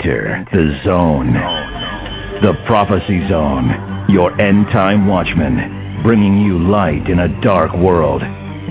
[0.00, 1.32] Enter the zone.
[2.40, 3.68] The prophecy zone.
[4.08, 6.00] Your end time watchman.
[6.04, 8.22] Bringing you light in a dark world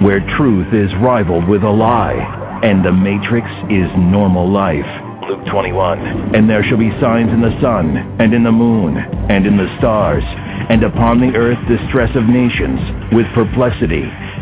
[0.01, 2.17] where truth is rivaled with a lie
[2.63, 4.89] and the matrix is normal life.
[5.29, 6.33] Luke 21.
[6.33, 9.69] And there shall be signs in the sun, and in the moon, and in the
[9.77, 10.25] stars,
[10.73, 12.81] and upon the earth distress of nations,
[13.13, 14.01] with perplexity,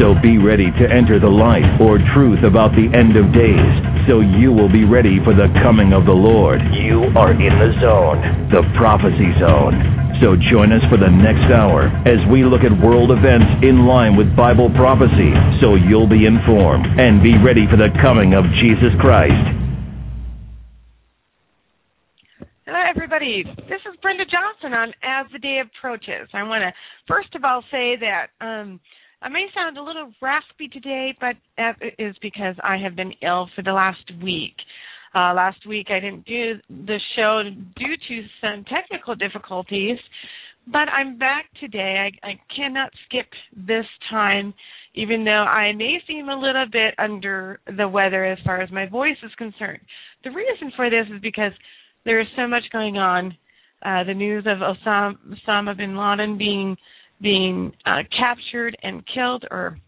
[0.00, 3.68] So be ready to enter the light or truth about the end of days,
[4.08, 6.56] so you will be ready for the coming of the Lord.
[6.72, 9.76] You are in the zone, the prophecy zone.
[10.24, 14.16] So join us for the next hour as we look at world events in line
[14.16, 18.96] with Bible prophecy, so you'll be informed and be ready for the coming of Jesus
[19.04, 19.36] Christ.
[22.64, 23.44] Hello, everybody.
[23.68, 26.24] This is Brenda Johnson on As the Day Approaches.
[26.32, 26.72] I want to
[27.04, 28.80] first of all say that um,
[29.22, 33.48] I may sound a little raspy today, but that is because I have been ill
[33.54, 34.54] for the last week.
[35.14, 37.42] Uh, last week I didn't do the show
[37.76, 39.98] due to some technical difficulties,
[40.66, 42.10] but I'm back today.
[42.24, 44.54] I, I cannot skip this time,
[44.94, 48.86] even though I may seem a little bit under the weather as far as my
[48.86, 49.80] voice is concerned.
[50.24, 51.52] The reason for this is because
[52.06, 53.36] there is so much going on.
[53.84, 55.14] Uh, the news of Osama,
[55.46, 56.76] Osama bin Laden being
[57.20, 59.78] being uh, captured and killed or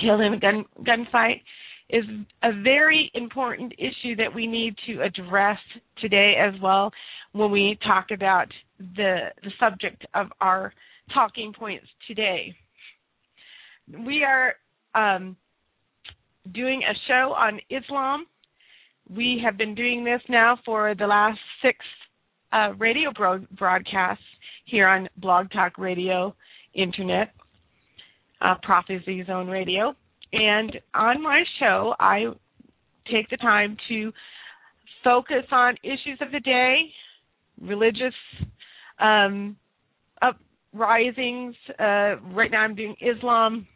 [0.00, 1.40] killed in a gun gunfight
[1.88, 2.04] is
[2.44, 5.58] a very important issue that we need to address
[6.00, 6.92] today as well
[7.32, 8.46] when we talk about
[8.78, 10.72] the the subject of our
[11.12, 12.54] talking points today.
[14.06, 14.54] We are
[14.94, 15.36] um,
[16.52, 18.26] doing a show on Islam
[19.14, 21.78] we have been doing this now for the last six
[22.52, 24.22] uh, radio bro- broadcasts
[24.66, 26.34] here on Blog Talk Radio,
[26.74, 27.32] Internet,
[28.40, 29.94] uh, Prophecy Zone Radio.
[30.32, 32.26] And on my show, I
[33.10, 34.12] take the time to
[35.02, 36.76] focus on issues of the day,
[37.60, 38.14] religious
[39.00, 39.56] um,
[40.22, 41.56] uprisings.
[41.78, 43.66] Uh, right now, I'm doing Islam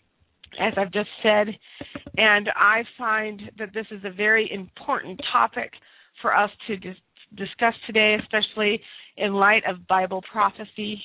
[0.60, 1.48] as I've just said.
[2.16, 5.72] And I find that this is a very important topic
[6.22, 6.96] for us to dis-
[7.34, 8.80] discuss today, especially
[9.16, 11.00] in light of Bible prophecy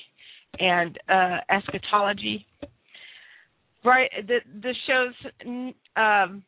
[0.58, 2.46] and uh, eschatology.
[3.84, 5.64] Right, the the show's
[5.96, 6.42] um,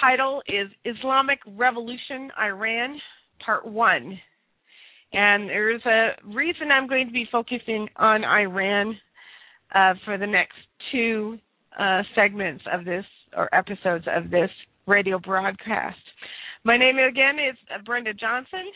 [0.00, 2.98] title is Islamic Revolution Iran
[3.44, 4.18] Part One,
[5.12, 8.98] and there's a reason I'm going to be focusing on Iran
[9.74, 10.56] uh, for the next
[10.90, 11.38] two
[11.78, 13.04] uh, segments of this
[13.36, 14.50] or episodes of this
[14.86, 15.98] radio broadcast.
[16.64, 17.56] My name again is
[17.86, 18.66] Brenda Johnson,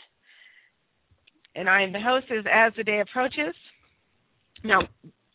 [1.55, 3.53] and I am the host As the Day Approaches.
[4.65, 4.81] Now,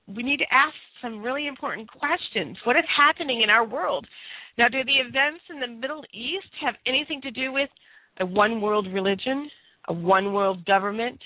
[0.08, 2.58] we need to ask some really important questions.
[2.64, 4.06] What is happening in our world?
[4.58, 7.70] Now, do the events in the Middle East have anything to do with
[8.18, 9.48] a one world religion,
[9.88, 11.18] a one world government,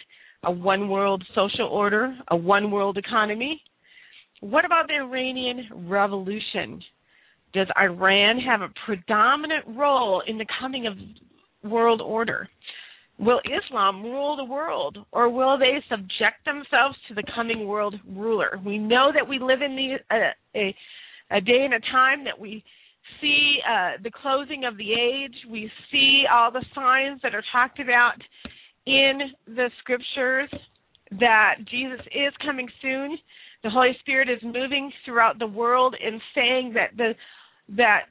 [0.45, 3.61] a one world social order, a one world economy?
[4.41, 6.83] What about the Iranian Revolution?
[7.55, 10.95] Does Iran have a predominant role in the coming of
[11.71, 12.49] world order?
[13.19, 18.59] Will Islam rule the world, or will they subject themselves to the coming world ruler?
[18.65, 20.75] We know that we live in the, uh, a,
[21.31, 22.65] a day and a time that we
[23.21, 25.35] see uh, the closing of the age.
[25.49, 28.15] We see all the signs that are talked about
[28.87, 30.51] in the scriptures
[31.13, 33.17] that Jesus is coming soon
[33.65, 37.15] the Holy Spirit is moving throughout the world and saying that the
[37.77, 38.03] that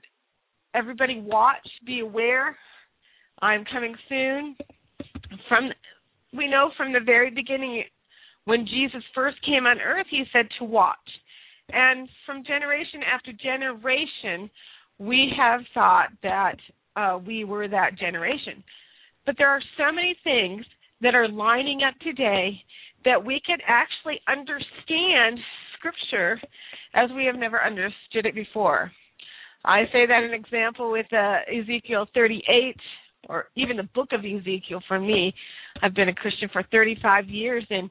[0.74, 2.58] everybody watch, be aware.
[3.40, 4.56] I'm coming soon.
[5.48, 5.72] From
[6.36, 7.84] we know from the very beginning
[8.46, 10.98] when Jesus first came on earth, he said to watch.
[11.70, 14.50] And from generation after generation,
[15.00, 16.58] we have thought that
[16.96, 18.64] uh, we were that generation.
[19.26, 20.66] But there are so many things
[21.02, 22.62] that are lining up today
[23.06, 25.40] that we could actually understand
[25.78, 26.40] scripture
[26.94, 28.92] as we have never understood it before.
[29.66, 32.76] I say that an example with uh, Ezekiel 38,
[33.30, 35.34] or even the book of Ezekiel for me.
[35.82, 37.90] I've been a Christian for 35 years, and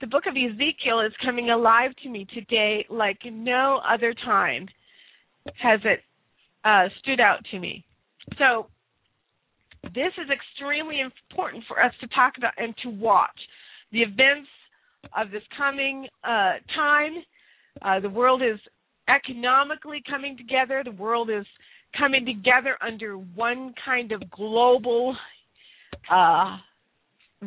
[0.00, 4.68] the book of Ezekiel is coming alive to me today like no other time
[5.60, 6.00] has it
[6.64, 7.84] uh, stood out to me.
[8.38, 8.66] So,
[9.94, 13.38] this is extremely important for us to talk about and to watch
[13.92, 14.48] the events
[15.16, 17.22] of this coming uh, time
[17.82, 18.58] Uh, the world is
[19.08, 20.82] economically coming together.
[20.84, 21.46] The world is
[21.96, 25.16] coming together under one kind of global
[26.10, 26.56] uh,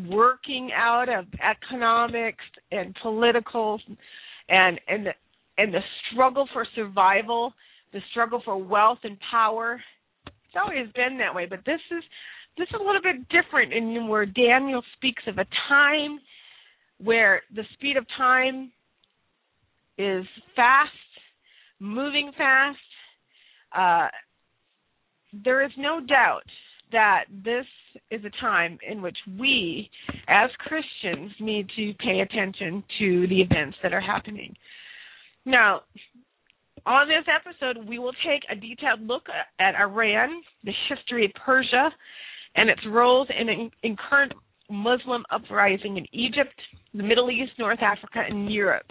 [0.09, 3.79] working out of economics and political
[4.49, 5.11] and and the,
[5.57, 7.53] and the struggle for survival,
[7.93, 9.81] the struggle for wealth and power.
[10.25, 12.03] It's always been that way, but this is
[12.57, 16.19] this is a little bit different in where Daniel speaks of a time
[17.03, 18.71] where the speed of time
[19.97, 20.91] is fast,
[21.79, 22.77] moving fast.
[23.75, 24.07] Uh,
[25.33, 26.43] there is no doubt
[26.91, 27.65] that this
[28.09, 29.89] is a time in which we,
[30.27, 34.55] as Christians, need to pay attention to the events that are happening.
[35.45, 35.81] Now,
[36.85, 39.23] on this episode, we will take a detailed look
[39.59, 41.91] at Iran, the history of Persia,
[42.55, 44.33] and its roles in, in current
[44.69, 46.59] Muslim uprising in Egypt,
[46.93, 48.87] the Middle East, North Africa, and Europe.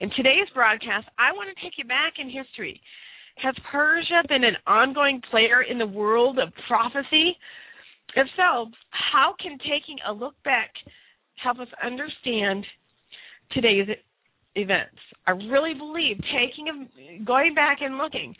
[0.00, 2.80] In today's broadcast, I want to take you back in history.
[3.36, 7.36] Has Persia been an ongoing player in the world of prophecy?
[8.14, 10.70] If so, how can taking a look back
[11.42, 12.64] help us understand
[13.52, 13.88] today's
[14.54, 14.96] events?
[15.26, 18.34] I really believe taking a, going back and looking,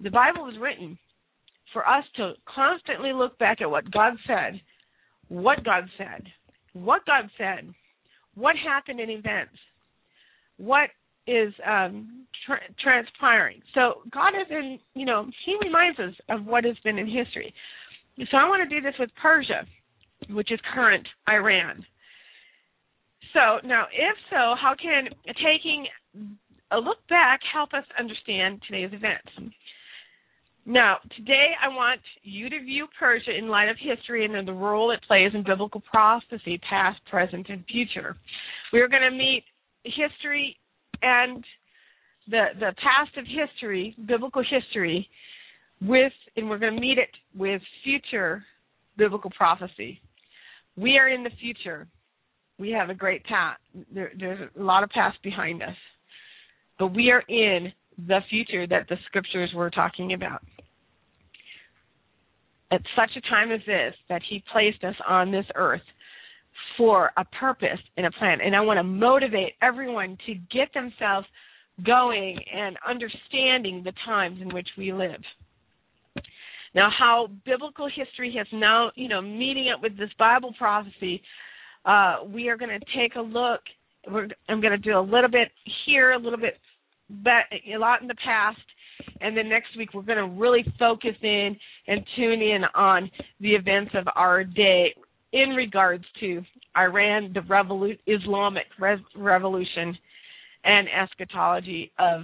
[0.00, 0.98] the Bible was written
[1.72, 4.60] for us to constantly look back at what God said,
[5.28, 6.24] what God said,
[6.74, 7.72] what God said,
[8.34, 9.56] what happened in events,
[10.58, 10.90] what
[11.28, 13.60] is um, tra- transpiring.
[13.74, 17.52] So God is in, you know, He reminds us of what has been in history.
[18.30, 19.66] So I want to do this with Persia,
[20.30, 21.84] which is current Iran.
[23.34, 25.86] So now, if so, how can taking
[26.72, 29.54] a look back help us understand today's events?
[30.66, 34.90] Now, today I want you to view Persia in light of history and the role
[34.90, 38.16] it plays in biblical prophecy, past, present, and future.
[38.72, 39.44] We are going to meet
[39.84, 40.56] history
[41.02, 41.44] and
[42.28, 45.08] the the past of history, biblical history,
[45.80, 48.44] with and we're going to meet it with future
[48.96, 50.00] biblical prophecy.
[50.76, 51.86] We are in the future.
[52.58, 53.60] We have a great past.
[53.92, 55.76] There, there's a lot of past behind us,
[56.78, 57.72] but we are in
[58.06, 60.42] the future that the scriptures were talking about.
[62.70, 65.80] At such a time as this, that He placed us on this earth
[66.76, 68.40] for a purpose and a plan.
[68.40, 71.26] And I want to motivate everyone to get themselves
[71.84, 75.20] going and understanding the times in which we live.
[76.74, 81.22] Now, how biblical history has now, you know, meeting up with this Bible prophecy,
[81.84, 83.60] uh, we are going to take a look.
[84.10, 85.48] We're, I'm going to do a little bit
[85.86, 86.58] here, a little bit,
[87.08, 88.58] but a lot in the past,
[89.20, 91.56] and then next week we're going to really focus in
[91.86, 94.94] and tune in on the events of our day
[95.32, 96.42] in regards to
[96.76, 99.96] Iran, the revolu- Islamic Re- revolution,
[100.64, 102.22] and eschatology of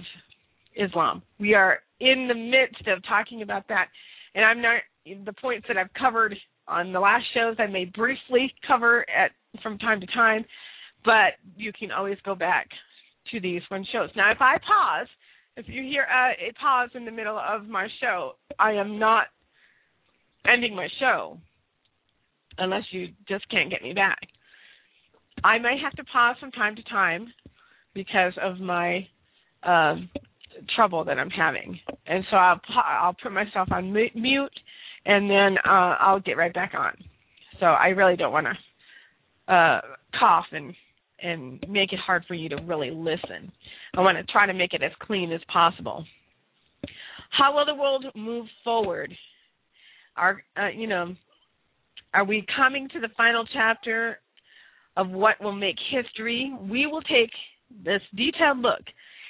[0.75, 1.21] Islam.
[1.39, 3.87] We are in the midst of talking about that,
[4.33, 6.35] and I'm not the points that I've covered
[6.67, 7.55] on the last shows.
[7.59, 9.31] I may briefly cover at
[9.61, 10.43] from time to time,
[11.05, 12.67] but you can always go back
[13.31, 14.09] to these one shows.
[14.15, 15.07] Now, if I pause,
[15.55, 19.27] if you hear a, a pause in the middle of my show, I am not
[20.45, 21.37] ending my show
[22.57, 24.19] unless you just can't get me back.
[25.43, 27.27] I may have to pause from time to time
[27.93, 29.07] because of my
[29.63, 30.09] um,
[30.75, 34.59] trouble that I'm having, and so I'll I'll put myself on mute,
[35.05, 36.93] and then uh, I'll get right back on.
[37.59, 39.81] So I really don't want to uh,
[40.19, 40.73] cough and
[41.21, 43.51] and make it hard for you to really listen.
[43.95, 46.05] I want to try to make it as clean as possible.
[47.31, 49.13] How will the world move forward?
[50.15, 51.15] Our, uh, you know,
[52.15, 54.19] are we coming to the final chapter
[54.95, 56.53] of what will make history?
[56.61, 57.29] We will take
[57.83, 58.81] this detailed look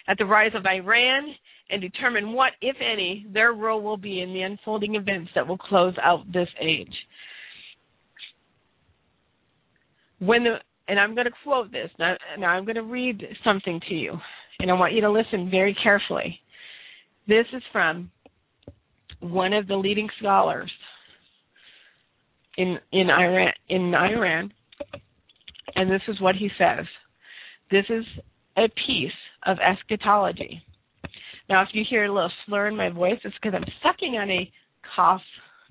[0.08, 1.34] at the rise of Iran
[1.72, 5.58] and determine what, if any, their role will be in the unfolding events that will
[5.58, 6.94] close out this age.
[10.20, 13.82] When the and I'm going to quote this now, now I'm going to read something
[13.90, 14.14] to you,
[14.60, 16.40] and I want you to listen very carefully.
[17.28, 18.12] This is from
[19.22, 20.72] one of the leading scholars
[22.58, 24.52] in in Iran in Iran,
[25.76, 26.86] and this is what he says.
[27.72, 28.06] This is
[28.58, 29.12] a piece
[29.46, 30.62] of eschatology.
[31.50, 34.30] Now, if you hear a little slur in my voice, it's because I'm sucking on
[34.32, 34.52] a
[34.96, 35.22] cough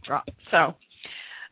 [0.06, 0.28] drop.
[0.50, 0.74] So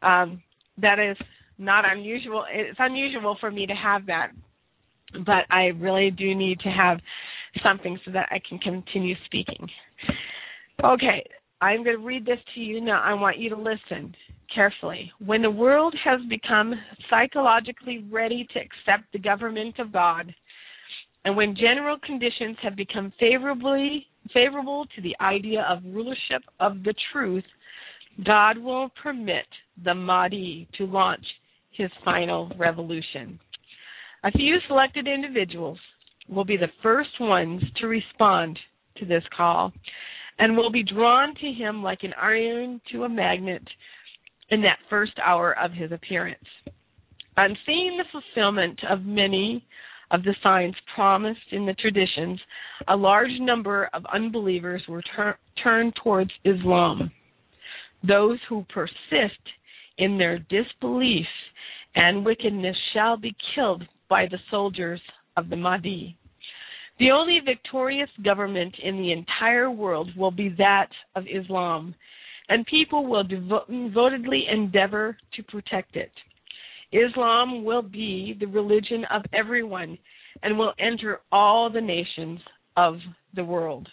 [0.07, 0.43] um,
[0.79, 1.17] that is
[1.59, 2.45] not unusual.
[2.53, 4.31] It's unusual for me to have that,
[5.25, 6.99] but I really do need to have
[7.63, 9.69] something so that I can continue speaking.
[10.85, 11.25] Okay,
[11.61, 13.03] I'm going to read this to you now.
[13.03, 14.15] I want you to listen
[14.55, 15.11] carefully.
[15.25, 16.75] When the world has become
[17.11, 20.35] psychologically ready to accept the government of God,
[21.25, 26.95] And when general conditions have become favorably favorable to the idea of rulership of the
[27.13, 27.45] truth,
[28.25, 29.47] God will permit
[29.85, 31.25] the Mahdi to launch
[31.73, 33.39] his final revolution.
[34.25, 35.79] A few selected individuals
[36.29, 38.59] will be the first ones to respond
[38.99, 39.73] to this call
[40.39, 43.63] and will be drawn to him like an iron to a magnet
[44.53, 46.39] in that first hour of his appearance.
[47.39, 49.65] On seeing the fulfillment of many
[50.11, 52.39] of the signs promised in the traditions,
[52.89, 57.11] a large number of unbelievers were tur- turned towards Islam.
[58.07, 59.41] Those who persist
[59.97, 61.27] in their disbelief
[61.95, 65.01] and wickedness shall be killed by the soldiers
[65.39, 66.15] of the Mahdi.
[66.99, 71.95] The only victorious government in the entire world will be that of Islam,
[72.53, 76.13] and people will devotedly endeavor to protect it.
[76.93, 79.97] Islam will be the religion of everyone
[80.43, 82.41] and will enter all the nations
[82.77, 82.97] of
[83.35, 83.89] the world.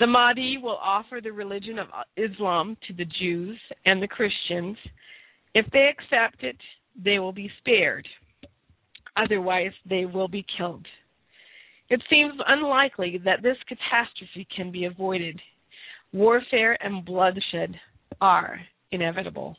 [0.00, 4.78] The Mahdi will offer the religion of Islam to the Jews and the Christians.
[5.52, 6.56] If they accept it,
[7.04, 8.08] they will be spared.
[9.14, 10.86] Otherwise, they will be killed.
[11.90, 15.38] It seems unlikely that this catastrophe can be avoided.
[16.12, 17.74] Warfare and bloodshed
[18.20, 18.60] are
[18.92, 19.56] inevitable.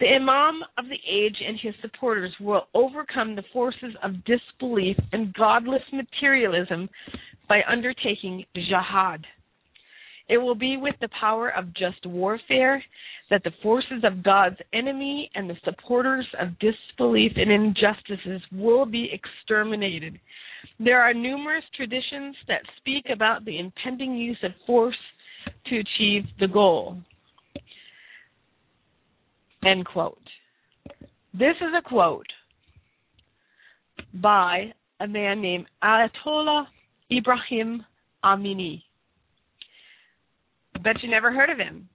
[0.00, 5.32] The Imam of the age and his supporters will overcome the forces of disbelief and
[5.34, 6.88] godless materialism
[7.48, 9.24] by undertaking jihad.
[10.28, 12.82] It will be with the power of just warfare
[13.30, 19.10] that the forces of God's enemy and the supporters of disbelief and injustices will be
[19.12, 20.18] exterminated.
[20.80, 24.96] There are numerous traditions that speak about the impending use of force
[25.66, 26.98] to achieve the goal.
[29.64, 30.18] End quote.
[31.32, 32.26] This is a quote
[34.14, 36.66] by a man named Ayatollah
[37.10, 37.84] Ibrahim
[38.24, 38.82] Amini.
[40.82, 41.88] Bet you never heard of him.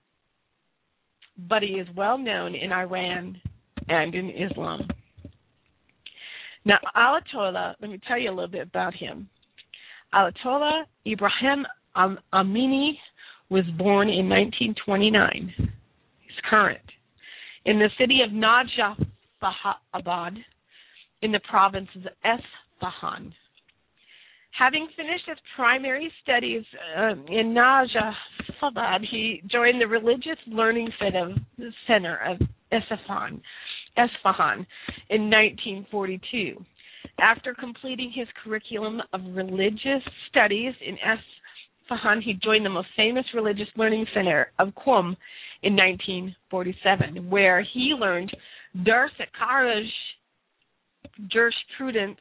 [1.48, 3.40] But he is well known in Iran
[3.88, 4.88] and in Islam.
[6.66, 9.30] Now, Ayatollah, let me tell you a little bit about him.
[10.14, 11.66] Ayatollah Ibrahim
[11.96, 12.92] Amini
[13.50, 15.54] was born in 1929.
[15.58, 16.80] He's current
[17.66, 20.38] in the city of Najafabad
[21.22, 23.34] in the province of Esfahan.
[24.58, 26.64] Having finished his primary studies
[26.98, 32.38] uh, in Najafabad, he joined the Religious Learning Center of
[32.72, 33.42] Esfahan,
[33.98, 34.66] Esfahan
[35.10, 36.64] in 1942.
[37.22, 40.98] After completing his curriculum of religious studies in
[42.24, 45.16] He joined the most famous religious learning center of Qom
[45.64, 48.32] in 1947, where he learned
[48.84, 49.88] Dars Kharaj,
[51.28, 52.20] jurisprudence,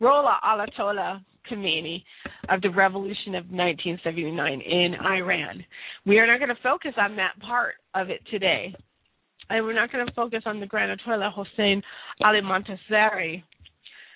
[0.01, 2.03] Ruhollah Ayatollah Khomeini
[2.49, 5.65] of the revolution of 1979 in Iran.
[6.07, 8.75] We are not going to focus on that part of it today.
[9.51, 11.83] And we're not going to focus on the Grand Ayatollah Hossein
[12.23, 13.43] Ali Montazeri,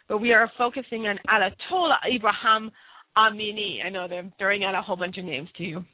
[0.08, 2.70] but we are focusing on Ayatollah Ibrahim
[3.16, 3.84] Amini.
[3.84, 5.84] I know they're throwing out a whole bunch of names to you,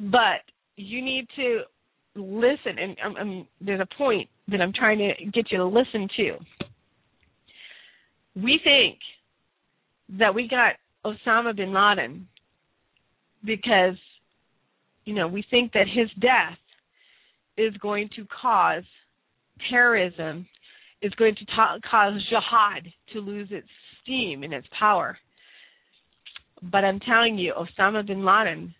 [0.00, 0.42] but
[0.76, 1.60] you need to
[2.16, 6.08] listen, and um, um, there's a point that I'm trying to get you to listen
[6.16, 6.38] to.
[8.34, 8.98] We think
[10.18, 12.26] that we got Osama bin Laden
[13.44, 13.96] because,
[15.04, 16.58] you know, we think that his death
[17.56, 18.84] is going to cause
[19.70, 20.46] terrorism,
[21.02, 23.68] is going to ta- cause jihad to lose its
[24.02, 25.18] steam and its power.
[26.62, 28.74] But I'm telling you, Osama bin Laden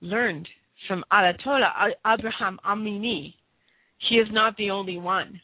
[0.00, 0.48] learned
[0.86, 3.34] from Ayatollah Abraham Amini,
[4.08, 5.40] he is not the only one.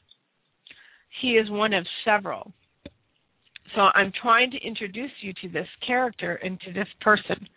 [1.21, 2.53] He is one of several.
[3.75, 7.49] So I'm trying to introduce you to this character and to this person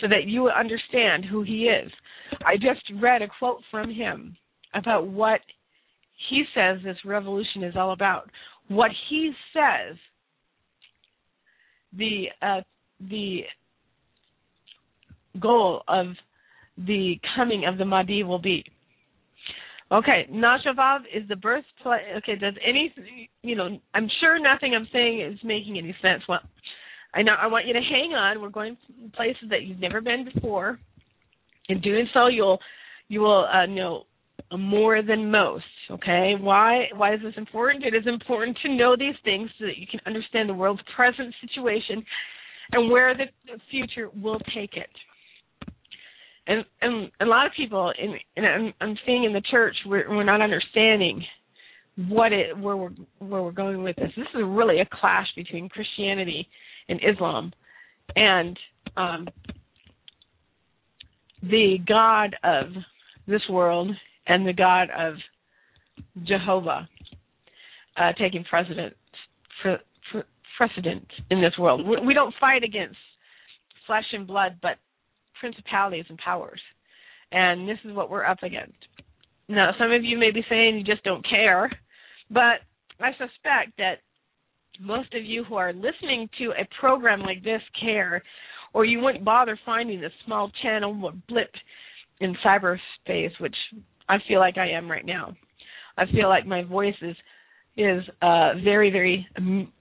[0.00, 1.90] so that you understand who he is.
[2.44, 4.36] I just read a quote from him
[4.74, 5.40] about what
[6.28, 8.30] he says this revolution is all about.
[8.68, 9.96] What he says
[11.96, 12.60] the uh,
[13.00, 13.40] the
[15.40, 16.06] goal of
[16.78, 18.64] the coming of the Mahdi will be.
[19.92, 22.02] Okay, Najafabad is the birthplace.
[22.18, 22.92] Okay, does any,
[23.42, 26.22] you know, I'm sure nothing I'm saying is making any sense.
[26.28, 26.40] Well,
[27.14, 28.40] I know I want you to hang on.
[28.40, 28.76] We're going
[29.14, 30.78] places that you've never been before.
[31.68, 32.58] In doing so, you'll
[33.08, 34.04] you will uh, know
[34.58, 35.64] more than most.
[35.90, 37.84] Okay, why why is this important?
[37.84, 41.32] It is important to know these things so that you can understand the world's present
[41.40, 42.04] situation
[42.72, 43.26] and where the
[43.70, 44.90] future will take it.
[46.46, 50.08] And and a lot of people, in, and I'm, I'm seeing in the church, we're,
[50.10, 51.24] we're not understanding
[52.08, 54.10] what it where we're where we're going with this.
[54.16, 56.46] This is really a clash between Christianity
[56.88, 57.52] and Islam,
[58.14, 58.58] and
[58.96, 59.28] um,
[61.42, 62.66] the God of
[63.26, 63.90] this world
[64.26, 65.14] and the God of
[66.24, 66.88] Jehovah
[67.96, 68.94] uh, taking precedent
[69.62, 69.78] for, for
[70.56, 71.86] precedent in this world.
[71.86, 72.96] We, don't fight against
[73.86, 74.78] flesh and blood, but
[75.40, 76.60] principalities and powers,
[77.32, 78.76] and this is what we're up against.
[79.48, 81.70] Now, some of you may be saying you just don't care,
[82.30, 82.60] but
[83.00, 83.96] I suspect that
[84.80, 88.22] most of you who are listening to a program like this care,
[88.72, 91.50] or you wouldn't bother finding a small channel or blip
[92.20, 93.56] in cyberspace, which
[94.08, 95.34] I feel like I am right now.
[95.96, 97.16] I feel like my voice is
[97.76, 99.72] is uh, very very um,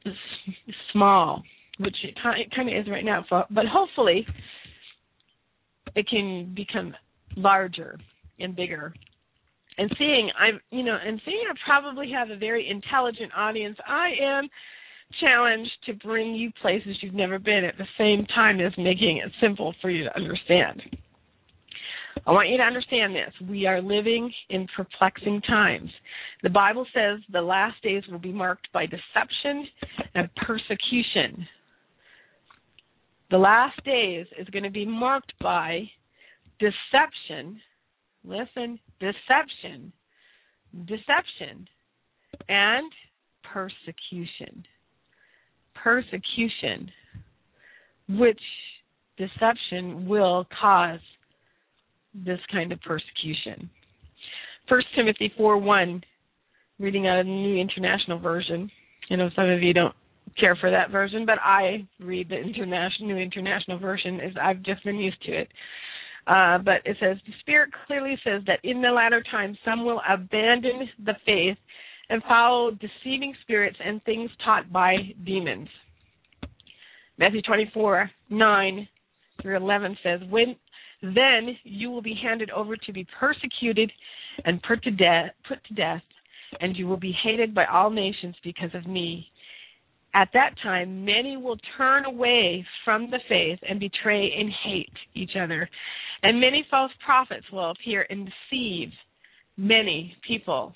[0.91, 1.43] small,
[1.79, 2.17] which it
[2.55, 3.25] kind of is right now.
[3.29, 4.25] But hopefully,
[5.95, 6.93] it can become
[7.35, 7.99] larger
[8.39, 8.93] and bigger.
[9.77, 13.77] And seeing I'm you know and seeing I probably have a very intelligent audience.
[13.87, 14.47] I am
[15.19, 19.31] challenged to bring you places you've never been at the same time as making it
[19.41, 20.81] simple for you to understand.
[22.25, 23.33] I want you to understand this.
[23.47, 25.89] We are living in perplexing times.
[26.41, 29.67] The Bible says the last days will be marked by deception
[30.15, 31.47] and persecution.
[33.31, 35.89] The last days is going to be marked by
[36.59, 37.59] deception.
[38.23, 39.91] Listen, deception,
[40.85, 41.67] deception,
[42.47, 42.91] and
[43.43, 44.63] persecution.
[45.75, 46.89] Persecution,
[48.07, 48.39] which
[49.17, 50.99] deception will cause
[52.13, 53.69] this kind of persecution.
[54.69, 56.01] First Timothy four one,
[56.79, 58.69] reading out of the New International Version.
[59.11, 59.95] I know some of you don't
[60.39, 64.83] care for that version, but I read the international New International Version as I've just
[64.83, 65.47] been used to it.
[66.25, 70.01] Uh, but it says the Spirit clearly says that in the latter times some will
[70.09, 71.57] abandon the faith
[72.09, 74.95] and follow deceiving spirits and things taught by
[75.25, 75.67] demons.
[77.17, 78.87] Matthew 24 9
[79.41, 80.55] through 11 says, When
[81.03, 83.91] then you will be handed over to be persecuted
[84.45, 86.01] and put to death, put to death,
[86.61, 89.27] and you will be hated by all nations because of me.
[90.15, 95.31] At that time, many will turn away from the faith and betray and hate each
[95.39, 95.69] other.
[96.21, 98.89] And many false prophets will appear and deceive
[99.57, 100.73] many people.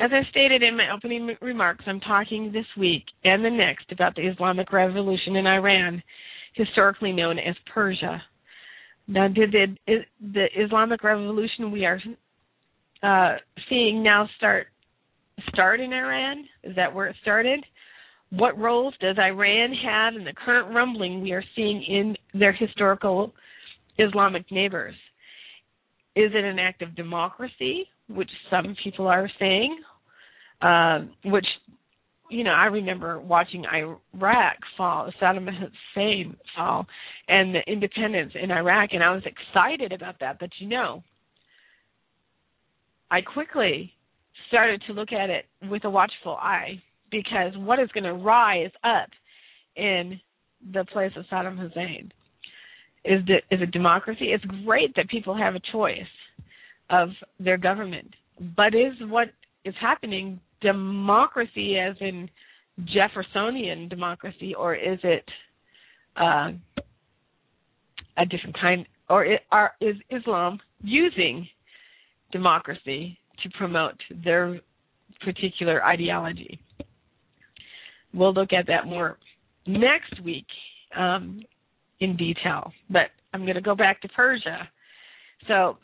[0.00, 4.14] As I stated in my opening remarks, I'm talking this week and the next about
[4.14, 6.02] the Islamic Revolution in Iran
[6.56, 8.20] historically known as Persia.
[9.08, 9.98] Now, did the,
[10.32, 12.00] the Islamic Revolution we are
[13.02, 13.36] uh,
[13.68, 14.66] seeing now start
[15.50, 16.44] start in Iran?
[16.64, 17.64] Is that where it started?
[18.30, 23.32] What roles does Iran have in the current rumbling we are seeing in their historical
[23.98, 24.94] Islamic neighbors?
[26.16, 29.78] Is it an act of democracy, which some people are saying,
[30.62, 31.46] uh, which
[32.28, 36.86] you know, I remember watching Iraq fall, Saddam Hussein fall,
[37.28, 40.38] and the independence in Iraq, and I was excited about that.
[40.38, 41.02] But you know,
[43.10, 43.92] I quickly
[44.48, 48.70] started to look at it with a watchful eye because what is going to rise
[48.84, 49.08] up
[49.76, 50.20] in
[50.72, 52.12] the place of Saddam Hussein
[53.04, 54.26] is the, is a democracy.
[54.32, 56.00] It's great that people have a choice
[56.90, 58.12] of their government,
[58.56, 59.28] but is what
[59.64, 62.28] is happening democracy as in
[62.84, 65.24] Jeffersonian democracy, or is it
[66.16, 66.50] uh,
[68.18, 71.46] a different kind, or it, are, is Islam using
[72.32, 74.60] democracy to promote their
[75.24, 76.60] particular ideology?
[78.12, 79.18] We'll look at that more
[79.66, 80.46] next week
[80.96, 81.42] um,
[82.00, 84.68] in detail, but I'm going to go back to Persia.
[85.48, 85.78] So,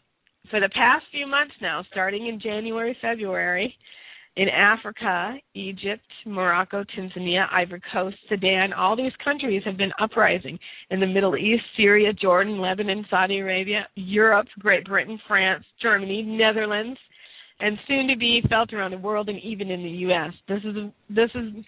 [0.51, 3.75] for the past few months now, starting in January, February,
[4.37, 10.59] in Africa, Egypt, Morocco, Tanzania, Ivory Coast, Sudan, all these countries have been uprising.
[10.91, 16.99] In the Middle East, Syria, Jordan, Lebanon, Saudi Arabia, Europe, Great Britain, France, Germany, Netherlands,
[17.61, 20.33] and soon to be felt around the world and even in the US.
[20.49, 20.77] This is
[21.11, 21.65] this is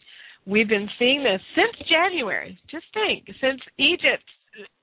[0.47, 2.59] we've been seeing this since January.
[2.71, 4.25] Just think, since Egypt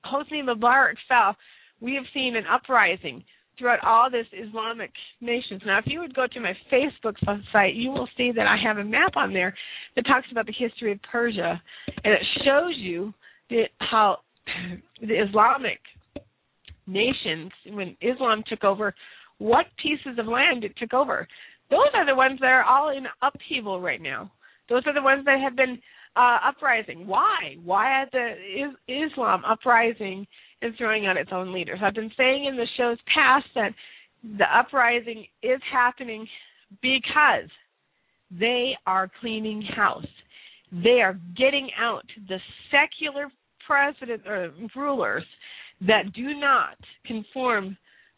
[0.06, 1.36] Hosni Mubarak fell,
[1.80, 3.24] we have seen an uprising
[3.58, 5.62] throughout all this Islamic nations.
[5.64, 7.14] Now, if you would go to my Facebook
[7.52, 9.54] site, you will see that I have a map on there
[9.96, 11.60] that talks about the history of Persia,
[12.04, 13.12] and it shows you
[13.50, 14.18] the, how
[15.00, 15.80] the Islamic
[16.86, 18.94] nations, when Islam took over,
[19.38, 21.26] what pieces of land it took over.
[21.70, 24.30] Those are the ones that are all in upheaval right now.
[24.68, 25.78] Those are the ones that have been
[26.16, 27.06] uh, uprising.
[27.06, 27.56] Why?
[27.64, 30.26] Why are the is, Islam uprising
[30.62, 31.80] and throwing out its own leaders?
[31.82, 33.72] I've been saying in the shows past that
[34.38, 36.26] the uprising is happening
[36.80, 37.50] because
[38.30, 40.06] they are cleaning house.
[40.72, 42.38] They are getting out the
[42.70, 43.28] secular
[43.66, 45.24] president or rulers
[45.86, 47.76] that do not conform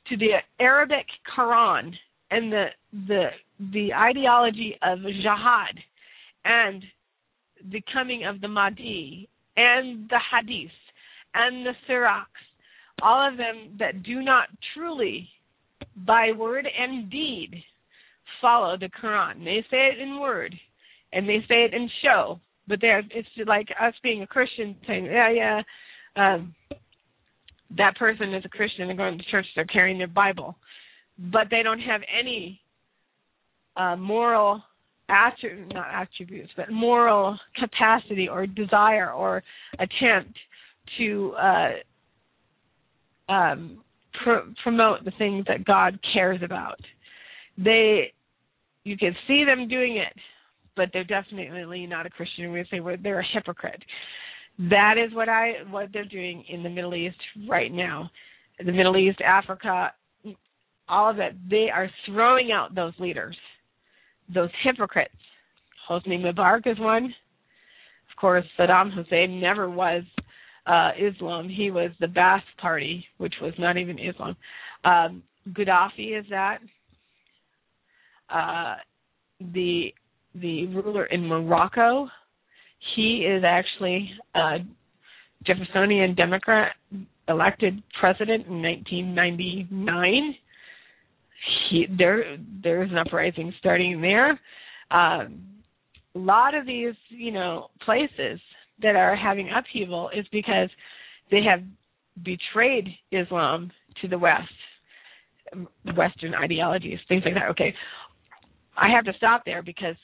[0.08, 1.92] to the Arabic Quran
[2.30, 2.66] and the
[3.06, 3.28] the
[3.72, 5.78] the ideology of jihad
[6.44, 6.82] and
[7.70, 10.70] the coming of the Mahdi and the Hadith
[11.34, 12.26] and the Siraks,
[13.02, 15.28] all of them that do not truly,
[16.06, 17.62] by word and deed,
[18.40, 19.44] follow the Quran.
[19.44, 20.54] They say it in word
[21.12, 25.06] and they say it in show, but they're it's like us being a Christian saying,
[25.06, 25.62] yeah, yeah,
[26.16, 26.54] um,
[27.76, 28.86] that person is a Christian.
[28.86, 29.46] They're going to church.
[29.54, 30.56] They're carrying their Bible,
[31.18, 32.60] but they don't have any
[33.76, 34.62] uh, moral
[35.10, 39.42] attri- not attributes, but moral capacity or desire or
[39.74, 40.36] attempt
[40.98, 41.72] to uh,
[43.32, 43.82] um,
[44.22, 46.78] pr- promote the things that God cares about.
[47.56, 48.12] They,
[48.84, 50.14] you can see them doing it,
[50.76, 52.52] but they're definitely not a Christian.
[52.52, 53.82] We say they're a hypocrite.
[54.70, 57.16] That is what I what they're doing in the Middle East
[57.48, 58.08] right now.
[58.64, 59.92] The Middle East, Africa,
[60.88, 61.34] all of it.
[61.50, 63.36] They are throwing out those leaders
[64.32, 65.14] those hypocrites.
[65.88, 67.04] Hosni Mubarak is one.
[67.04, 70.02] Of course, Saddam Hussein never was
[70.66, 71.48] uh, Islam.
[71.48, 74.36] He was the Ba'ath Party, which was not even Islam.
[74.84, 76.58] Um, Gaddafi is that.
[78.28, 78.76] Uh,
[79.52, 79.92] the
[80.34, 82.08] the ruler in Morocco,
[82.96, 84.58] he is actually a
[85.46, 86.72] Jeffersonian Democrat
[87.28, 90.34] elected president in 1999
[91.70, 94.30] he, there there's an uprising starting there.
[94.90, 95.42] Um,
[96.14, 98.40] a lot of these, you know, places
[98.82, 100.68] that are having upheaval is because
[101.30, 101.62] they have
[102.24, 104.48] betrayed Islam to the West,
[105.96, 107.50] Western ideologies, things like that.
[107.50, 107.74] Okay,
[108.76, 109.96] I have to stop there because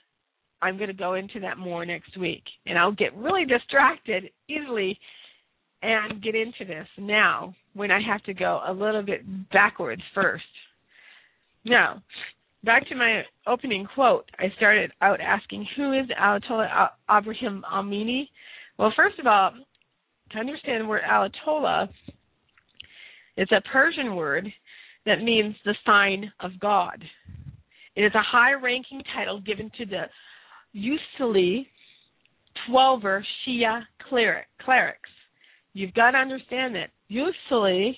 [0.63, 4.99] I'm going to go into that more next week, and I'll get really distracted easily
[5.83, 10.45] and get into this now when I have to go a little bit backwards first.
[11.65, 12.03] Now,
[12.65, 18.29] back to my opening quote, I started out asking, who is Ayatollah Abraham Amini?
[18.81, 19.51] Well, first of all,
[20.31, 21.87] to understand the word Ayatollah,
[23.37, 24.51] it's a Persian word
[25.05, 27.05] that means the sign of God.
[27.95, 30.05] It is a high ranking title given to the
[30.75, 31.67] Usuli
[32.67, 35.11] Twelver Shia clerics.
[35.75, 36.89] You've got to understand that.
[37.11, 37.95] Usuli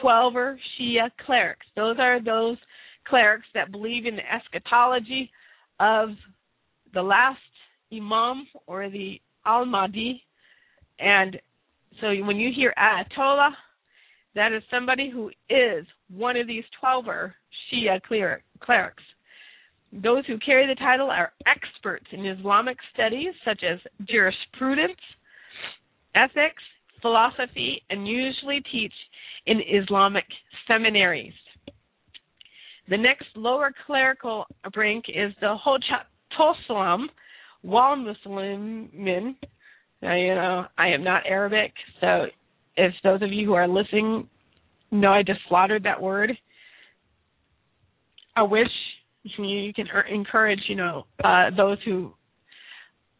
[0.00, 1.66] Twelver Shia clerics.
[1.74, 2.56] Those are those
[3.04, 5.28] clerics that believe in the eschatology
[5.80, 6.10] of
[6.94, 7.40] the last
[7.92, 10.22] Imam or the Al Mahdi.
[10.98, 11.40] And
[12.00, 13.50] so when you hear Ayatollah,
[14.34, 17.34] that is somebody who is one of these 12 er
[17.72, 19.02] Shia clerics.
[19.92, 25.00] Those who carry the title are experts in Islamic studies such as jurisprudence,
[26.14, 26.62] ethics,
[27.02, 28.92] philosophy, and usually teach
[29.46, 30.26] in Islamic
[30.68, 31.32] seminaries.
[32.88, 35.56] The next lower clerical rank is the
[37.64, 39.36] Hojatoslam wal Muslimin.
[40.02, 42.26] Now, you know, I am not Arabic, so
[42.76, 44.28] if those of you who are listening
[44.90, 46.32] know I just slaughtered that word,
[48.36, 48.68] I wish
[49.22, 52.14] you can encourage, you know, uh, those who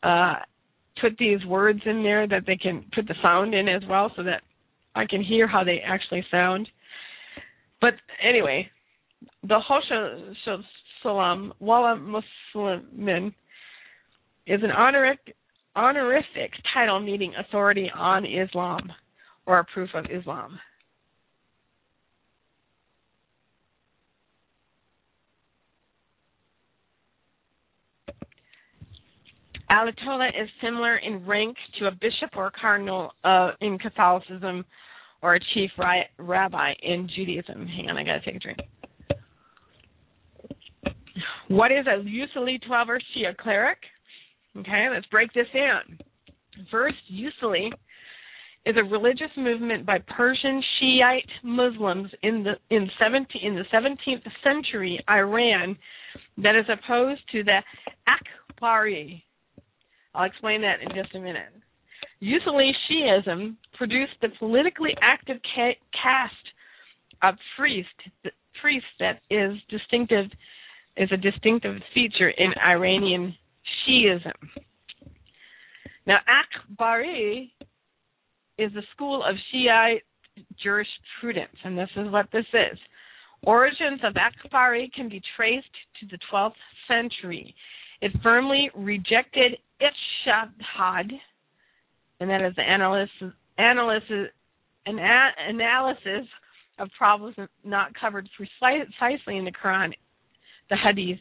[0.03, 0.37] uh,
[1.01, 4.23] put these words in there that they can put the sound in as well so
[4.23, 4.43] that
[4.95, 6.69] I can hear how they actually sound.
[7.81, 7.95] But
[8.27, 8.71] anyway,
[9.43, 10.33] the Hosha
[11.03, 13.35] Salam Wala Muslimin
[14.47, 15.37] is an honorific,
[15.77, 18.91] honorific title meaning authority on Islam
[19.47, 20.59] or a proof of Islam.
[29.71, 34.65] Ayatollah is similar in rank to a bishop or cardinal uh, in Catholicism
[35.23, 37.69] or a chief ri- rabbi in Judaism.
[37.69, 38.59] Hang on, I gotta take a drink.
[41.49, 43.79] What is a Usuli Twelver Shia cleric?
[44.59, 45.99] Okay, let's break this down.
[46.71, 47.71] First, Usuli
[48.67, 54.23] is a religious movement by Persian Shiite Muslims in the in 17 in the 17th
[54.45, 55.77] century Iran
[56.39, 57.61] that is opposed to the
[58.09, 59.23] Akbari.
[60.15, 61.53] I'll explain that in just a minute.
[62.23, 66.35] Usuli Shiism produced the politically active ca- caste
[67.23, 67.89] of priest
[68.61, 70.27] priest that is distinctive
[70.97, 73.35] is a distinctive feature in Iranian
[73.87, 74.33] Shiism.
[76.07, 77.51] Now Akbari
[78.59, 80.03] is a school of Shiite
[80.63, 82.79] jurisprudence, and this is what this is.
[83.43, 85.67] Origins of Akbari can be traced
[86.01, 86.53] to the 12th
[86.87, 87.55] century.
[88.03, 91.11] It firmly rejected Ijtihad,
[92.21, 94.29] and that is the analysis, analysis,
[94.87, 96.27] an a, analysis
[96.79, 99.93] of problems not covered precisely in the Quran,
[100.69, 101.19] the Hadith,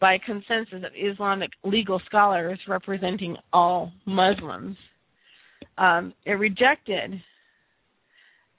[0.00, 4.76] by consensus of Islamic legal scholars representing all Muslims.
[5.76, 7.20] Um, it rejected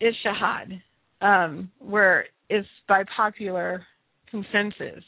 [0.01, 0.81] Ijtihad,
[1.21, 3.85] um, where it's by popular
[4.29, 5.03] consensus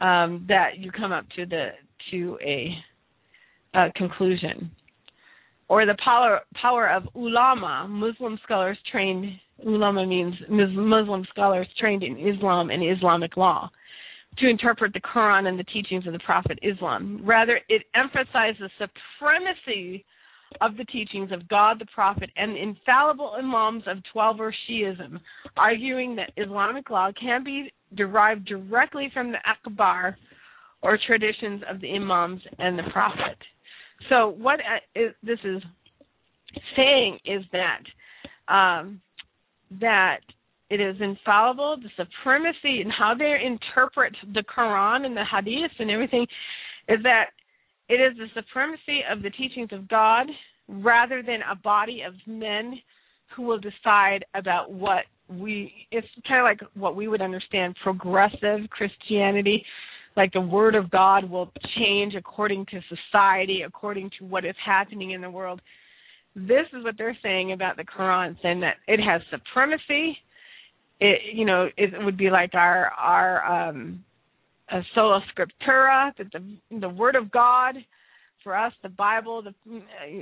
[0.00, 1.70] um, that you come up to the
[2.10, 2.72] to a,
[3.74, 4.70] a conclusion,
[5.68, 9.26] or the power power of ulama, Muslim scholars trained.
[9.66, 13.68] Ulama means Muslim scholars trained in Islam and Islamic law
[14.38, 17.20] to interpret the Quran and the teachings of the Prophet Islam.
[17.24, 18.88] Rather, it emphasizes the
[19.18, 20.04] supremacy
[20.60, 25.20] of the teachings of God, the Prophet, and the infallible Imams of Twelver Shiism,
[25.56, 30.16] arguing that Islamic law can be derived directly from the Akbar
[30.82, 33.36] or traditions of the Imams and the Prophet.
[34.08, 34.60] So, what
[35.22, 35.62] this is
[36.76, 39.00] saying is that um,
[39.80, 40.20] that
[40.70, 45.90] it is infallible, the supremacy and how they interpret the Quran and the Hadith and
[45.90, 46.26] everything
[46.88, 47.26] is that
[47.88, 50.26] it is the supremacy of the teachings of God
[50.68, 52.74] rather than a body of men
[53.34, 58.68] who will decide about what we it's kind of like what we would understand progressive
[58.70, 59.64] Christianity
[60.18, 65.12] like the word of God will change according to society, according to what is happening
[65.12, 65.62] in the world.
[66.34, 70.18] This is what they're saying about the Quran, saying that it has supremacy.
[71.00, 74.04] It you know, it would be like our our um
[74.70, 77.76] a sola scriptura, that the the word of God
[78.42, 79.54] for us, the Bible, the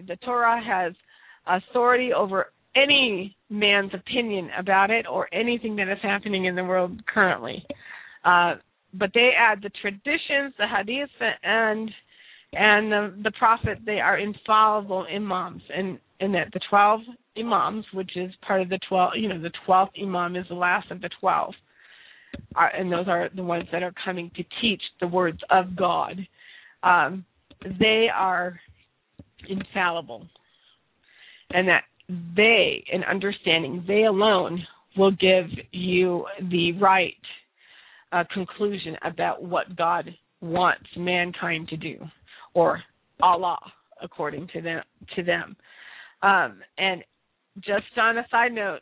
[0.07, 0.93] the Torah has
[1.47, 7.01] authority over any man's opinion about it or anything that is happening in the world
[7.07, 7.65] currently.
[8.25, 8.57] Uh,
[8.93, 11.11] but they add the traditions, the hadith,
[11.43, 11.91] and
[12.53, 13.79] and the, the prophet.
[13.85, 17.01] They are infallible imams, and and that the twelve
[17.39, 20.91] imams, which is part of the twelve, you know, the twelfth imam is the last
[20.91, 21.55] of the twelve
[22.55, 26.27] are, and those are the ones that are coming to teach the words of God.
[26.83, 27.25] Um,
[27.79, 28.59] they are
[29.49, 30.27] infallible,
[31.51, 31.85] and that
[32.37, 34.63] they, in understanding, they alone
[34.97, 37.15] will give you the right
[38.13, 41.99] uh, conclusion about what God wants mankind to do,
[42.55, 42.81] or
[43.21, 43.59] Allah,
[44.03, 44.83] according to them.
[45.17, 45.57] To them,
[46.23, 47.03] um, and
[47.61, 48.81] just on a side note,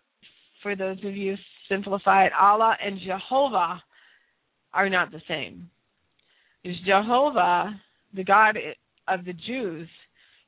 [0.63, 1.37] for those of you
[1.69, 3.83] simplified, Allah and Jehovah
[4.73, 5.71] are not the same.
[6.87, 7.79] Jehovah,
[8.15, 8.57] the God
[9.09, 9.89] of the Jews,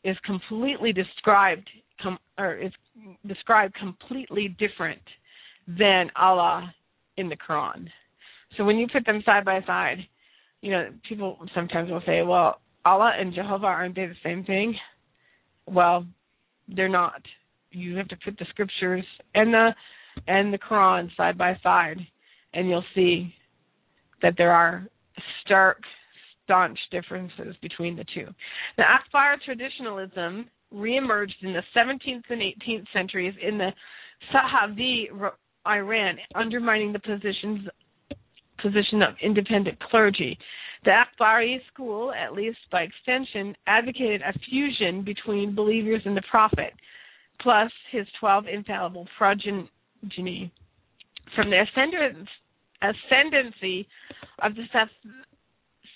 [0.05, 1.69] is completely described
[2.03, 2.73] com, or is
[3.27, 5.03] described completely different
[5.67, 6.73] than Allah
[7.17, 7.89] in the Quran.
[8.57, 9.99] So when you put them side by side,
[10.63, 14.79] you know, people sometimes will say, "Well, Allah and Jehovah aren't they the same thing?"
[15.67, 16.07] Well,
[16.69, 17.23] they're not.
[17.77, 19.71] You have to put the scriptures and the
[20.27, 21.99] and the Quran side by side,
[22.55, 23.35] and you'll see
[24.23, 24.87] that there are
[25.45, 25.83] stark,
[26.45, 28.29] staunch differences between the two.
[28.79, 33.71] The Akbar traditionalism reemerged in the 17th and 18th centuries in the
[34.33, 35.33] Safavid
[35.67, 37.69] Iran, undermining the positions
[38.63, 40.39] position of independent clergy.
[40.85, 46.73] The Akbari school, at least by extension, advocated a fusion between believers and the Prophet,
[47.41, 49.71] plus his 12 infallible progeny
[51.35, 51.65] from the
[52.83, 53.89] ascendancy
[54.43, 54.65] of the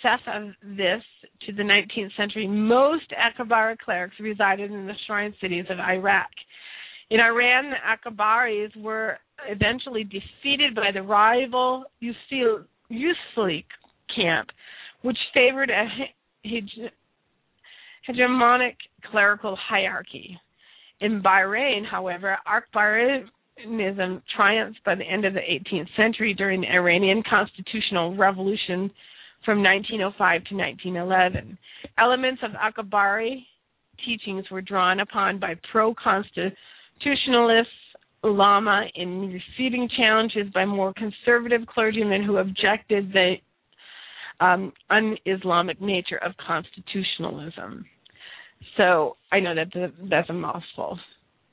[0.03, 1.03] Seth of this
[1.47, 6.31] to the 19th century, most Akbari clerics resided in the shrine cities of Iraq.
[7.11, 13.65] In Iran, the Akbaris were eventually defeated by the rival Usuli
[14.15, 14.49] camp,
[15.03, 15.87] which favored a
[18.09, 18.77] hegemonic
[19.11, 20.39] clerical hierarchy.
[21.01, 27.23] In Bahrain, however, Akbarianism triumphed by the end of the 18th century during the Iranian
[27.29, 28.91] constitutional revolution
[29.45, 31.59] from 1905 to 1911.
[31.99, 33.45] Elements of Akbari
[34.05, 37.69] teachings were drawn upon by pro constitutionalist
[38.23, 43.35] ulama in receiving challenges by more conservative clergymen who objected the
[44.41, 47.85] um, un-Islamic nature of constitutionalism.
[48.77, 50.99] So I know that that's a mouthful,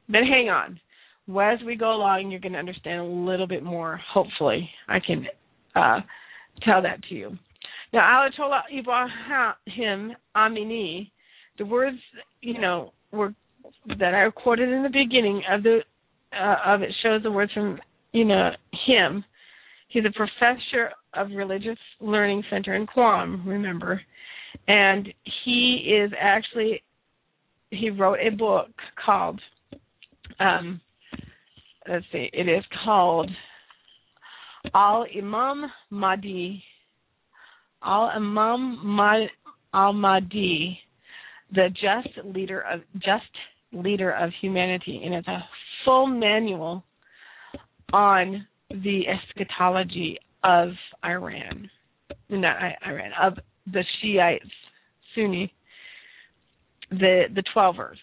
[0.07, 0.79] but hang on.
[1.27, 3.99] Well, as we go along, you're going to understand a little bit more.
[4.13, 5.25] Hopefully, I can
[5.75, 5.99] uh,
[6.63, 7.37] tell that to you.
[7.93, 11.11] Now, Ayatollah Ibrahim Amini,
[11.57, 11.97] the words
[12.41, 13.33] you know were
[13.99, 15.79] that I quoted in the beginning of the
[16.33, 17.79] uh, of it shows the words from
[18.11, 18.51] you know
[18.87, 19.23] him.
[19.89, 24.01] He's a professor of religious learning center in Qom, remember,
[24.67, 25.07] and
[25.45, 26.81] he is actually
[27.71, 28.69] he wrote a book
[29.03, 29.39] called
[30.39, 30.79] um,
[31.87, 33.29] let's see, it is called
[34.73, 36.63] Al Imam Mahdi
[37.83, 39.27] Al Imam
[39.73, 40.79] Al Mahdi,
[41.53, 43.25] the just leader of just
[43.71, 45.43] leader of humanity, and it's a
[45.85, 46.83] full manual
[47.93, 50.69] on the eschatology of
[51.05, 51.69] Iran,
[52.29, 53.33] not Iran, of
[53.71, 54.45] the Shiites,
[55.15, 55.53] Sunni,
[56.89, 57.97] the the Twelvers,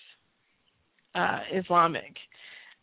[1.15, 2.15] uh, Islamic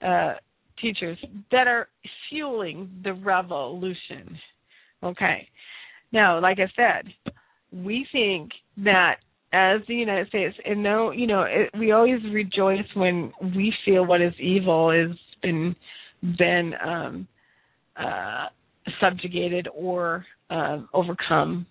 [0.06, 0.34] uh,
[0.80, 1.18] teachers
[1.52, 1.88] that are
[2.30, 4.38] fueling the revolution.
[5.04, 5.48] Okay,
[6.12, 7.34] now, like I said,
[7.72, 9.18] we think that
[9.54, 14.06] as the United States, and no, you know, it, we always rejoice when we feel
[14.06, 15.76] what is evil has been
[16.38, 17.28] been um,
[17.98, 18.46] uh,
[19.00, 21.66] subjugated or uh, overcome.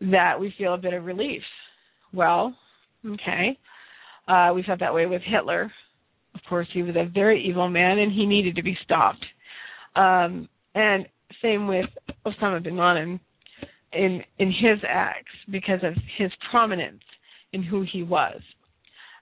[0.00, 1.42] That we feel a bit of relief.
[2.12, 2.54] Well,
[3.06, 3.58] okay,
[4.28, 5.70] uh, we felt that way with Hitler.
[6.34, 9.24] Of course, he was a very evil man, and he needed to be stopped.
[9.94, 11.06] Um, and
[11.42, 11.86] same with
[12.26, 13.20] Osama bin Laden
[13.92, 17.02] in in his acts because of his prominence
[17.52, 18.40] in who he was.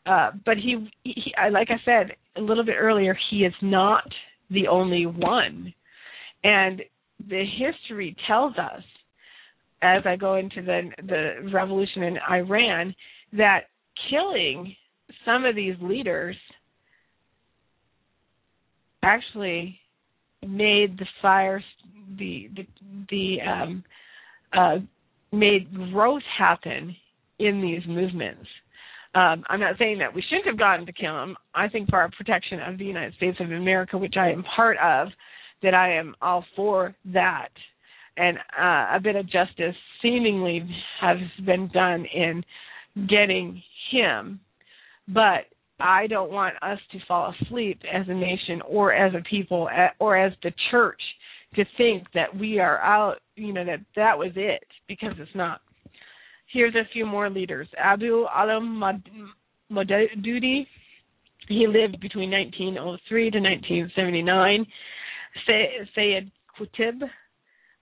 [0.07, 4.05] Uh, but he, he, like I said a little bit earlier, he is not
[4.51, 5.73] the only one,
[6.43, 6.83] and
[7.27, 8.83] the history tells us,
[9.81, 12.95] as I go into the the revolution in Iran,
[13.33, 13.69] that
[14.11, 14.75] killing
[15.25, 16.37] some of these leaders
[19.03, 19.79] actually
[20.47, 21.63] made the fire
[22.19, 22.67] the the
[23.11, 23.85] the um
[24.53, 24.77] uh
[25.33, 26.95] made growth happen
[27.39, 28.47] in these movements.
[29.15, 31.37] Um, I'm not saying that we shouldn't have gotten to kill them.
[31.55, 34.77] I think for our protection of the United States of America, which I am part
[34.79, 35.09] of,
[35.63, 37.51] that I am all for that.
[38.17, 40.69] And uh, a bit of justice seemingly
[41.01, 42.45] has been done in
[43.09, 44.41] getting him,
[45.09, 45.47] but
[45.81, 50.17] I don't want us to fall asleep as a nation or as a people or
[50.17, 51.01] as the church
[51.57, 55.61] to think that we are out, you know, that that was it because it's not.
[56.53, 57.69] Here's a few more leaders.
[57.77, 58.81] Abu Alam
[59.73, 60.67] Maududi,
[61.49, 64.67] he lived between 1903 to 1979.
[65.97, 67.03] Sayyid Qutb,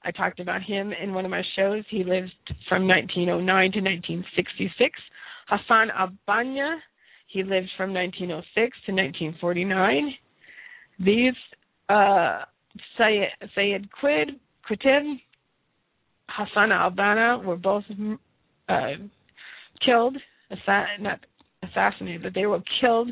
[0.04, 1.84] I talked about him in one of my shows.
[1.88, 2.32] He lived
[2.68, 5.00] from 1909 to 1966.
[5.48, 6.76] Hassan al-Banna,
[7.28, 8.46] he lived from 1906
[8.86, 10.14] to 1949.
[10.98, 11.34] These
[11.88, 12.40] uh,
[12.98, 14.30] Sayyid, Sayyid Quid,
[14.68, 15.20] Qutb,
[16.28, 17.84] Hassan al-Banna were both
[18.68, 18.92] uh,
[19.84, 20.16] killed,
[20.50, 21.20] assa- not
[21.62, 23.10] assassinated, but they were killed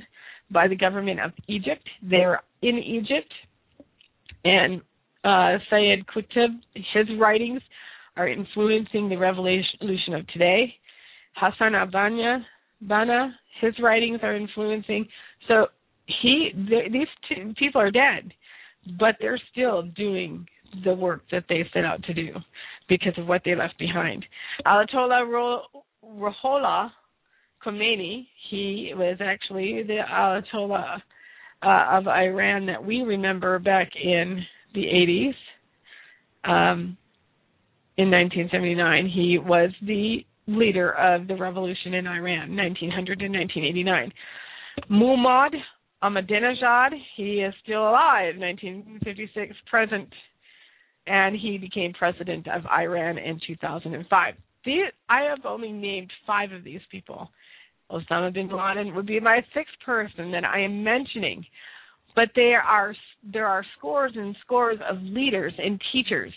[0.51, 1.87] by the government of Egypt.
[2.03, 3.33] They were in Egypt,
[4.45, 4.81] and
[5.25, 7.61] uh, Sayyid Qutb, his writings
[8.17, 10.75] are influencing the revolution of today.
[11.35, 12.43] Hassan al-Banna,
[12.87, 15.07] Banna, his writings are influencing.
[15.49, 15.67] So
[16.07, 16.51] he,
[16.93, 18.33] these two people are dead,
[18.99, 20.47] but they're still doing
[20.85, 22.35] the work that they set out to do
[22.89, 24.25] because of what they left behind.
[24.67, 25.61] Ayatollah
[26.05, 26.91] Ruhollah
[27.65, 31.01] Khomeini, he was actually the Ayatollah
[31.63, 34.43] uh, of Iran that we remember back in
[34.75, 35.35] the 80s.
[36.45, 36.97] Um,
[37.97, 44.13] in 1979, he was the leader of the revolution in Iran, 1900 to 1989.
[44.89, 45.55] Muhammad
[46.03, 50.09] Ahmadinejad, he is still alive, 1956, present
[51.07, 54.35] and he became president of Iran in 2005.
[55.09, 57.31] I have only named five of these people.
[57.91, 61.45] Osama bin Laden would be my sixth person that I am mentioning,
[62.15, 66.33] but there are there are scores and scores of leaders and teachers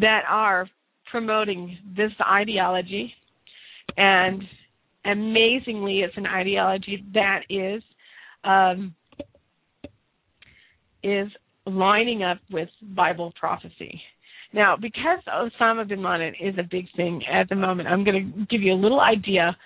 [0.00, 0.68] that are
[1.10, 3.12] promoting this ideology,
[3.96, 4.42] and
[5.04, 7.82] amazingly, it's an ideology that is
[8.44, 8.94] um,
[11.02, 11.28] is
[11.66, 14.00] lining up with Bible prophecy.
[14.52, 18.46] Now, because Osama bin Laden is a big thing at the moment, I'm going to
[18.46, 19.56] give you a little idea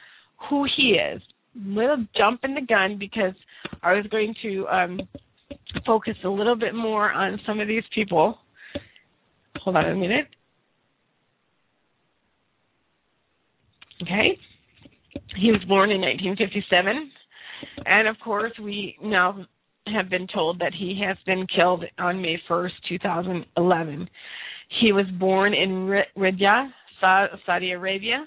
[0.49, 1.21] who he is.
[1.65, 3.35] Little jump in the gun because
[3.83, 5.01] I was going to um,
[5.85, 8.39] focus a little bit more on some of these people.
[9.59, 10.27] Hold on a minute.
[14.03, 14.39] Okay.
[15.37, 17.11] He was born in 1957.
[17.87, 19.45] And of course, we now
[19.93, 24.09] have been told that he has been killed on May 1st, 2011.
[24.81, 26.71] He was born in Riyadh,
[27.47, 28.27] Saudi Arabia,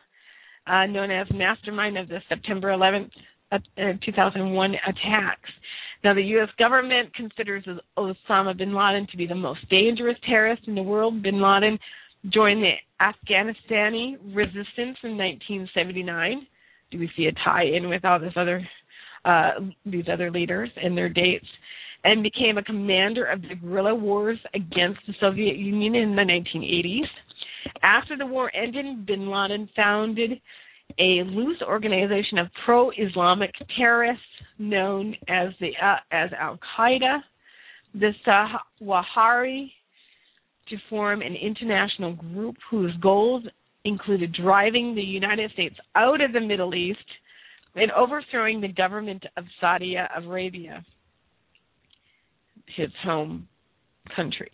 [0.68, 3.10] uh, known as mastermind of the September 11th,
[3.52, 3.58] uh,
[4.06, 5.50] 2001 attacks.
[6.04, 6.50] Now, the U.S.
[6.58, 7.66] government considers
[7.98, 11.22] Osama bin Laden to be the most dangerous terrorist in the world.
[11.22, 11.78] Bin Laden
[12.30, 16.48] joined the Afghanistani resistance in 1979.
[16.92, 18.68] Do we see a tie-in with all this other
[19.26, 19.52] uh,
[19.86, 21.46] these other leaders and their dates?
[22.06, 27.10] And became a commander of the guerrilla wars against the Soviet Union in the 1980s.
[27.84, 30.40] After the war ended, bin Laden founded
[30.98, 34.24] a loose organization of pro-Islamic terrorists
[34.58, 37.20] known as the uh, as Al Qaeda,
[37.94, 39.72] the Zawahiri
[40.70, 43.44] to form an international group whose goals
[43.86, 47.00] included driving the United States out of the Middle East
[47.76, 50.86] and overthrowing the government of Saudi Arabia,
[52.76, 53.48] his home
[54.16, 54.52] country.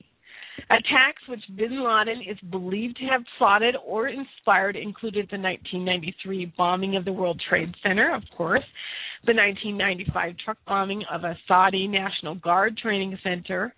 [0.70, 6.96] Attacks which bin Laden is believed to have plotted or inspired included the 1993 bombing
[6.96, 8.64] of the World Trade Center, of course,
[9.26, 13.74] the 1995 truck bombing of a Saudi National Guard training center,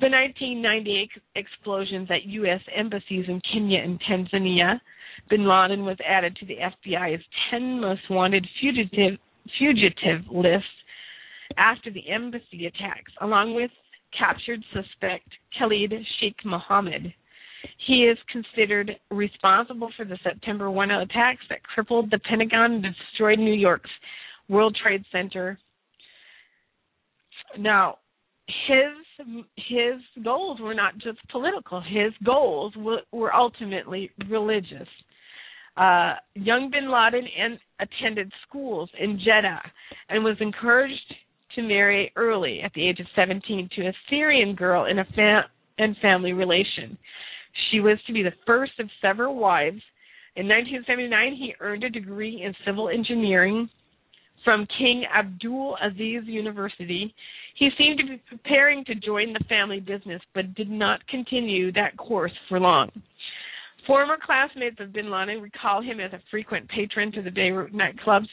[0.00, 2.60] the 1998 explosions at U.S.
[2.74, 4.80] embassies in Kenya and Tanzania.
[5.28, 9.18] Bin Laden was added to the FBI's 10 most wanted fugitive
[9.58, 10.64] fugitive list
[11.56, 13.70] after the embassy attacks, along with
[14.16, 17.12] captured suspect Khalid Sheikh Mohammed.
[17.86, 23.38] He is considered responsible for the September 1 attacks that crippled the Pentagon and destroyed
[23.38, 23.90] New York's
[24.48, 25.58] World Trade Center.
[27.58, 27.98] Now,
[28.66, 31.80] his his goals were not just political.
[31.80, 34.88] His goals were, were ultimately religious.
[35.76, 39.62] Uh, young bin Laden and attended schools in Jeddah
[40.08, 41.14] and was encouraged
[41.54, 45.06] to marry early at the age of 17 to a Syrian girl in a
[45.78, 46.96] and family relation.
[47.70, 49.80] She was to be the first of several wives.
[50.36, 53.68] In 1979, he earned a degree in civil engineering
[54.44, 57.14] from King Abdul Aziz University.
[57.56, 61.96] He seemed to be preparing to join the family business, but did not continue that
[61.96, 62.90] course for long.
[63.86, 68.28] Former classmates of bin Laden recall him as a frequent patron to the Beirut nightclubs,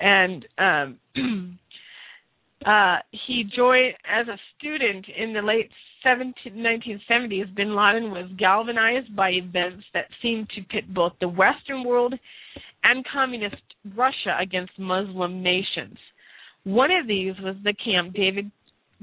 [0.00, 0.98] and um,
[2.66, 2.96] uh,
[3.26, 5.70] he joined as a student in the late
[6.02, 7.54] 17, 1970s.
[7.54, 12.14] Bin Laden was galvanized by events that seemed to pit both the Western world
[12.84, 13.62] and communist
[13.96, 15.96] Russia against Muslim nations.
[16.64, 18.50] One of these was the Camp David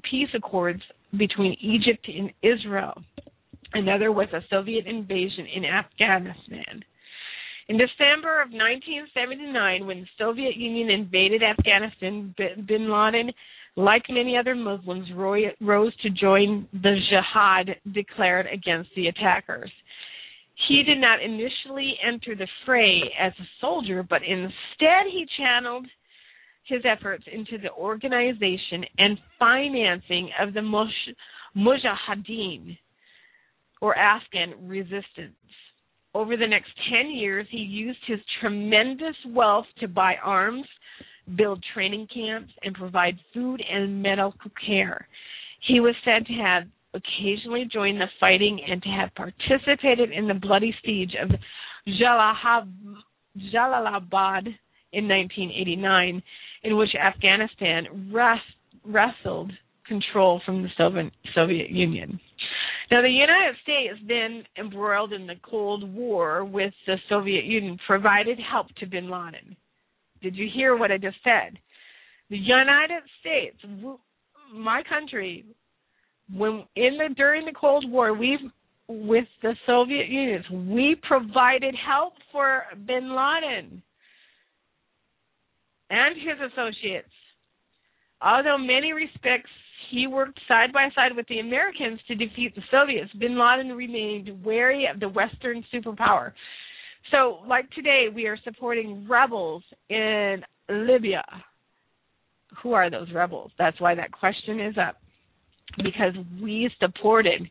[0.10, 0.82] peace accords
[1.18, 3.02] between Egypt and Israel.
[3.74, 6.84] Another was a Soviet invasion in Afghanistan.
[7.70, 12.34] In December of 1979, when the Soviet Union invaded Afghanistan,
[12.66, 13.32] bin Laden,
[13.76, 15.08] like many other Muslims,
[15.62, 19.72] rose to join the jihad declared against the attackers.
[20.68, 25.86] He did not initially enter the fray as a soldier, but instead he channeled
[26.66, 30.88] his efforts into the organization and financing of the
[31.56, 32.78] Mujahideen,
[33.80, 35.36] or Afghan resistance.
[36.16, 40.66] Over the next 10 years, he used his tremendous wealth to buy arms,
[41.36, 45.08] build training camps, and provide food and medical care.
[45.68, 46.64] He was said to have
[46.96, 51.30] occasionally joined the fighting and to have participated in the bloody siege of
[51.88, 52.74] Jalalabad
[54.92, 56.24] in 1989,
[56.64, 58.12] in which Afghanistan
[58.84, 59.52] wrestled
[59.88, 60.70] control from the
[61.36, 62.20] Soviet Union.
[62.92, 68.40] Now, the United States, then embroiled in the Cold War with the Soviet Union, provided
[68.40, 69.56] help to bin Laden.
[70.24, 71.60] Did you hear what I just said?
[72.30, 73.58] The United States,
[74.54, 75.46] my country,
[76.34, 78.38] when in the during the Cold War, we
[78.88, 83.84] with the Soviet Union, we provided help for Bin Laden
[85.92, 87.08] and his associates.
[88.22, 89.52] Although many respects
[89.92, 94.44] he worked side by side with the Americans to defeat the Soviets, Bin Laden remained
[94.44, 96.34] wary of the Western superpower.
[97.12, 101.24] So, like today, we are supporting rebels in Libya.
[102.62, 103.52] Who are those rebels?
[103.58, 104.98] That's why that question is up.
[105.78, 107.50] Because we supported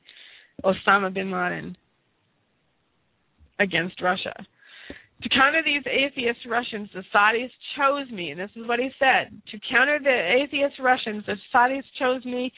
[0.64, 1.76] Osama bin Laden
[3.58, 4.34] against Russia.
[5.22, 9.32] To counter these atheist Russians, the Saudis chose me, and this is what he said.
[9.50, 12.52] To counter the atheist Russians, the Saudis chose me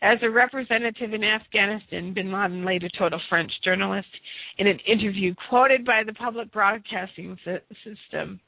[0.00, 4.08] as a representative in Afghanistan, bin Laden later told a French journalist
[4.56, 7.36] in an interview quoted by the public broadcasting
[7.84, 8.40] system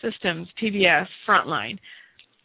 [0.00, 1.78] systems, PBS, Frontline.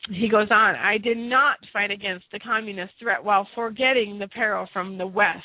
[0.09, 4.67] He goes on, I did not fight against the communist threat while forgetting the peril
[4.71, 5.43] from the West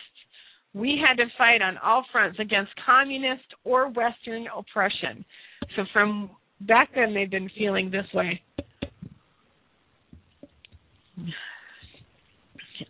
[0.74, 5.24] we had to fight on all fronts against communist or Western oppression.
[5.76, 6.30] So from
[6.62, 8.40] back then, they've been feeling this way.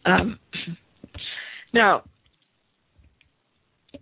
[0.07, 0.39] Um,
[1.75, 2.03] now,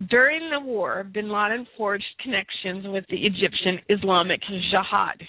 [0.09, 5.21] during the war, bin Laden forged connections with the Egyptian Islamic Jihad.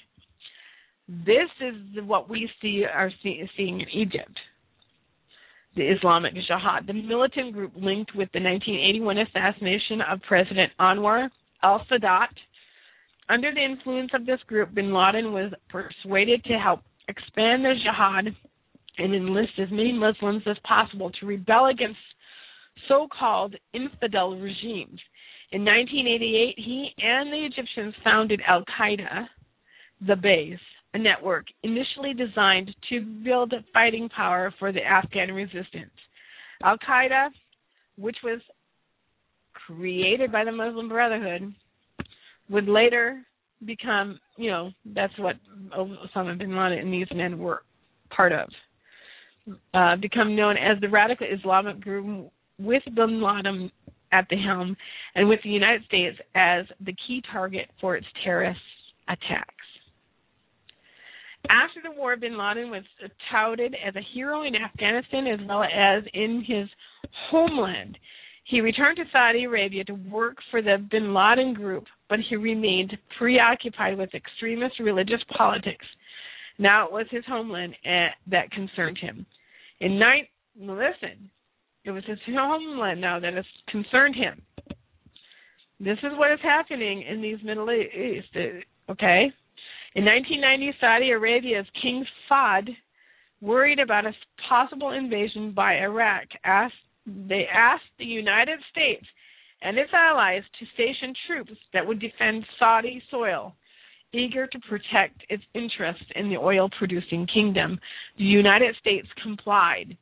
[1.09, 4.38] This is what we see are see, seeing in Egypt
[5.76, 11.28] the Islamic Jihad, the militant group linked with the 1981 assassination of President Anwar
[11.62, 12.28] al Sadat.
[13.28, 18.34] Under the influence of this group, bin Laden was persuaded to help expand the jihad
[18.98, 21.98] and enlist as many Muslims as possible to rebel against
[22.88, 25.00] so called infidel regimes.
[25.52, 29.26] In 1988, he and the Egyptians founded Al Qaeda,
[30.06, 30.58] the base,
[30.95, 35.90] a network initially designed to build fighting power for the Afghan resistance.
[36.62, 37.28] Al Qaeda,
[37.97, 38.40] which was
[39.66, 41.55] created by the Muslim Brotherhood,
[42.51, 43.22] would later
[43.64, 45.36] become, you know, that's what
[45.76, 47.62] Osama bin Laden and these men were
[48.14, 48.49] part of,
[49.74, 53.70] uh, become known as the radical Islamic group with bin Laden
[54.12, 54.76] at the helm
[55.14, 58.61] and with the United States as the key target for its terrorist
[59.09, 59.64] attacks.
[61.51, 62.84] After the war, bin Laden was
[63.30, 66.68] touted as a hero in Afghanistan as well as in his
[67.30, 67.99] homeland.
[68.45, 72.97] He returned to Saudi Arabia to work for the bin Laden group, but he remained
[73.18, 75.86] preoccupied with extremist religious politics.
[76.59, 79.26] Now it was his homeland eh, that concerned him.
[79.80, 80.28] In night,
[80.59, 81.30] listen,
[81.84, 84.43] it was his homeland now that has concerned him.
[85.80, 89.32] This is what is happening in these Middle East, eh, okay?
[89.95, 92.70] In 1990, Saudi Arabia's King Fahd,
[93.43, 94.14] worried about a
[94.49, 96.74] possible invasion by Iraq, asked
[97.05, 99.05] they asked the United States
[99.61, 103.55] and its allies to station troops that would defend Saudi soil.
[104.14, 107.78] Eager to protect its interests in the oil producing kingdom,
[108.16, 109.97] the United States complied.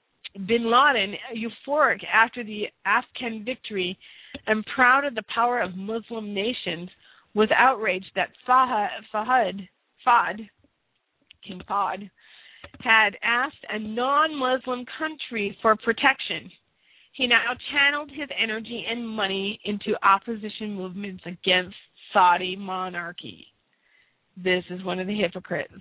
[0.47, 3.99] Bin Laden, euphoric after the Afghan victory
[4.47, 6.89] and proud of the power of Muslim nations,
[7.35, 9.69] was outraged that Fahd
[10.07, 10.49] Fahd,
[11.47, 12.11] King Fahd,
[12.81, 16.51] had asked a non Muslim country for protection.
[17.13, 21.77] He now channeled his energy and money into opposition movements against
[22.13, 23.47] Saudi monarchy.
[24.37, 25.73] This is one of the hypocrites.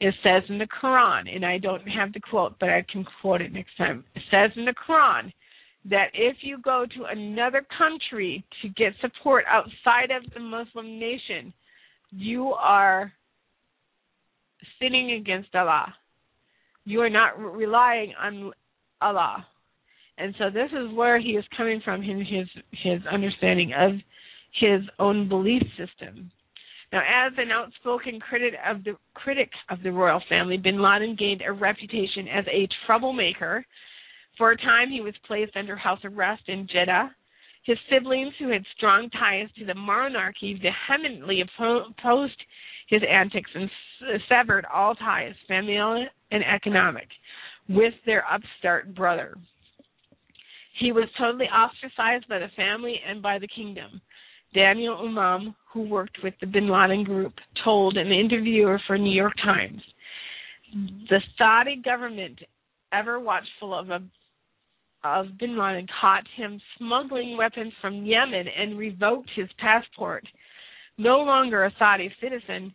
[0.00, 3.40] It says in the Quran, and I don't have the quote, but I can quote
[3.40, 4.04] it next time.
[4.14, 5.32] It says in the Quran
[5.84, 11.52] that if you go to another country to get support outside of the Muslim nation,
[12.10, 13.12] you are
[14.80, 15.94] sinning against Allah.
[16.84, 18.52] You are not relying on
[19.00, 19.46] Allah.
[20.18, 23.92] And so this is where he is coming from in his his understanding of
[24.60, 26.30] his own belief system.
[26.92, 31.42] Now, as an outspoken critic of the critic of the royal family, Bin Laden gained
[31.46, 33.64] a reputation as a troublemaker.
[34.36, 37.10] For a time, he was placed under house arrest in Jeddah.
[37.64, 42.42] His siblings, who had strong ties to the monarchy, vehemently opposed
[42.88, 43.70] his antics and
[44.28, 47.08] severed all ties, familial and economic,
[47.68, 49.36] with their upstart brother.
[50.80, 54.00] He was totally ostracized by the family and by the kingdom.
[54.54, 57.34] Daniel Imam, who worked with the bin Laden group,
[57.64, 59.80] told an interviewer for New York Times,
[61.08, 62.40] the Saudi government,
[62.92, 64.02] ever watchful of a
[65.04, 70.24] of bin Laden, caught him smuggling weapons from Yemen and revoked his passport.
[70.98, 72.72] No longer a Saudi citizen,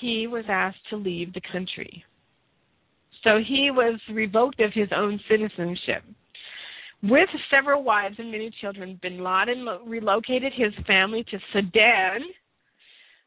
[0.00, 2.04] he was asked to leave the country.
[3.24, 6.04] So he was revoked of his own citizenship.
[7.02, 12.22] With several wives and many children, bin Laden relocated his family to Sudan,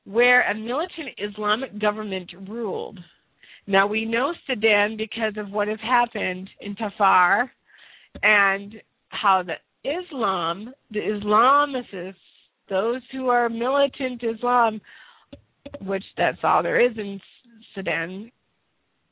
[0.05, 2.99] where a militant Islamic government ruled.
[3.67, 7.51] Now we know Sudan because of what has happened in Darfur
[8.23, 8.75] and
[9.09, 9.55] how the
[9.89, 12.15] Islam, the Islamists,
[12.69, 14.79] those who are militant Islam,
[15.81, 17.19] which that's all there is in
[17.75, 18.31] Sudan,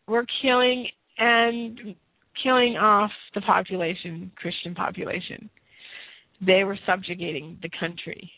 [0.07, 0.87] were killing
[1.17, 1.95] and
[2.41, 5.49] killing off the population, Christian population.
[6.45, 8.31] They were subjugating the country.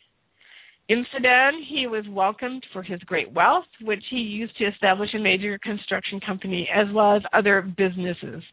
[0.89, 5.19] In Sudan, he was welcomed for his great wealth, which he used to establish a
[5.19, 8.43] major construction company as well as other businesses.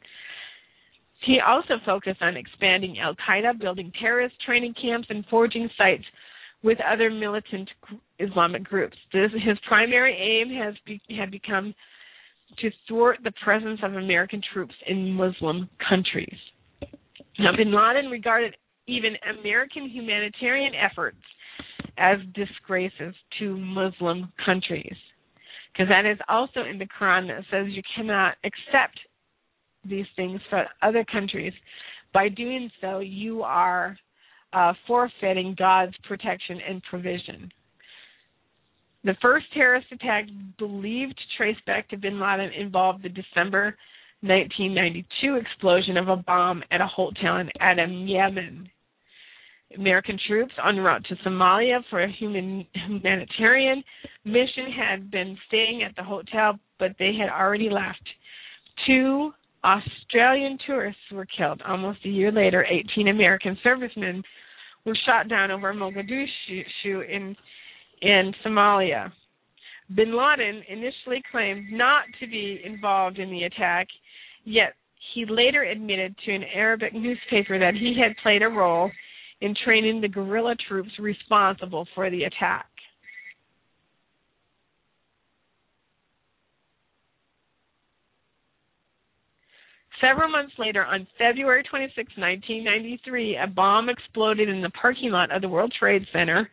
[1.24, 6.04] He also focused on expanding Al Qaeda, building terrorist training camps, and forging sites
[6.62, 7.68] with other militant
[8.18, 8.96] Islamic groups.
[9.12, 11.74] This, his primary aim has be, had become
[12.60, 16.36] to thwart the presence of American troops in Muslim countries.
[17.38, 18.56] Now, bin Laden regarded
[18.86, 21.18] even American humanitarian efforts
[21.98, 24.96] as disgraces to Muslim countries.
[25.72, 28.98] Because that is also in the Quran that says you cannot accept
[29.88, 31.52] these things for other countries.
[32.12, 33.96] By doing so, you are
[34.52, 37.50] uh, forfeiting God's protection and provision.
[39.04, 40.24] The first terrorist attack
[40.58, 43.76] believed to trace back to bin Laden involved the December
[44.20, 48.68] 1992 explosion of a bomb at a hotel in Aden, Yemen.
[49.76, 53.84] American troops en route to Somalia for a human, humanitarian
[54.24, 58.02] mission had been staying at the hotel, but they had already left.
[58.86, 59.32] Two
[59.64, 61.60] Australian tourists were killed.
[61.66, 64.22] Almost a year later, 18 American servicemen
[64.84, 67.36] were shot down over Mogadishu in
[68.00, 69.12] in Somalia.
[69.94, 73.88] Bin Laden initially claimed not to be involved in the attack,
[74.44, 74.74] yet
[75.14, 78.90] he later admitted to an Arabic newspaper that he had played a role
[79.40, 82.66] in training the guerrilla troops responsible for the attack.
[90.00, 95.42] Several months later, on February 26, 1993, a bomb exploded in the parking lot of
[95.42, 96.48] the World Trade Center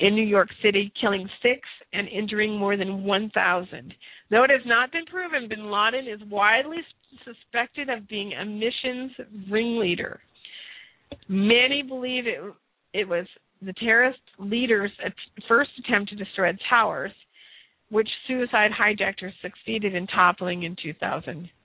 [0.00, 1.60] in New York City, killing six
[1.92, 3.94] and injuring more than 1,000.
[4.30, 6.78] Though it has not been proven, bin Laden is widely
[7.24, 9.12] suspected of being a missions
[9.50, 10.20] ringleader.
[11.28, 12.38] Many believe it
[12.94, 13.26] it was
[13.60, 14.92] the terrorist leaders'
[15.46, 17.12] first attempt to destroy towers,
[17.90, 20.74] which suicide hijackers succeeded in toppling in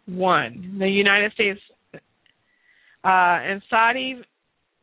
[0.08, 0.80] 2001.
[0.80, 1.60] The United States
[1.94, 1.98] uh,
[3.04, 4.22] and Saudi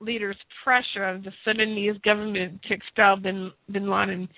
[0.00, 4.28] leaders' pressure of the Sudanese government to expel bin, bin Laden,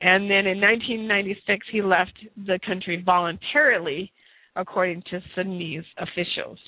[0.00, 2.12] and then in 1996 he left
[2.46, 4.12] the country voluntarily,
[4.54, 6.58] according to Sudanese officials.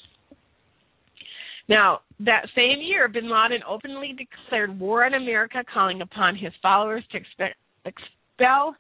[1.69, 7.05] Now, that same year, bin Laden openly declared war on America, calling upon his followers
[7.13, 7.19] to
[7.85, 8.75] expel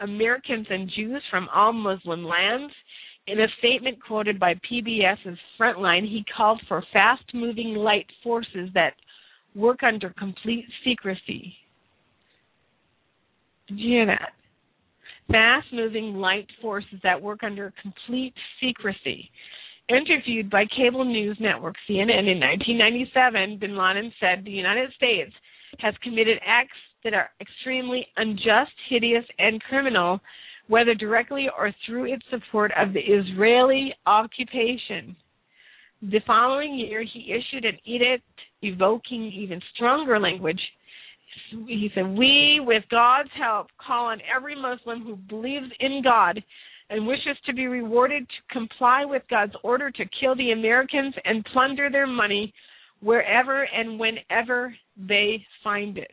[0.00, 2.72] Americans and Jews from all Muslim lands.
[3.26, 8.94] In a statement quoted by PBS's Frontline, he called for fast moving light forces that
[9.54, 11.54] work under complete secrecy.
[13.68, 14.32] Did you hear that?
[15.28, 19.28] Fast moving light forces that work under complete secrecy.
[19.88, 25.32] Interviewed by cable news network CNN in 1997, bin Laden said the United States
[25.78, 30.20] has committed acts that are extremely unjust, hideous, and criminal,
[30.68, 35.16] whether directly or through its support of the Israeli occupation.
[36.02, 38.24] The following year, he issued an edict
[38.62, 40.60] evoking even stronger language.
[41.50, 46.42] He said, We, with God's help, call on every Muslim who believes in God
[46.90, 51.44] and wishes to be rewarded to comply with God's order to kill the Americans and
[51.52, 52.52] plunder their money
[53.00, 56.12] wherever and whenever they find it.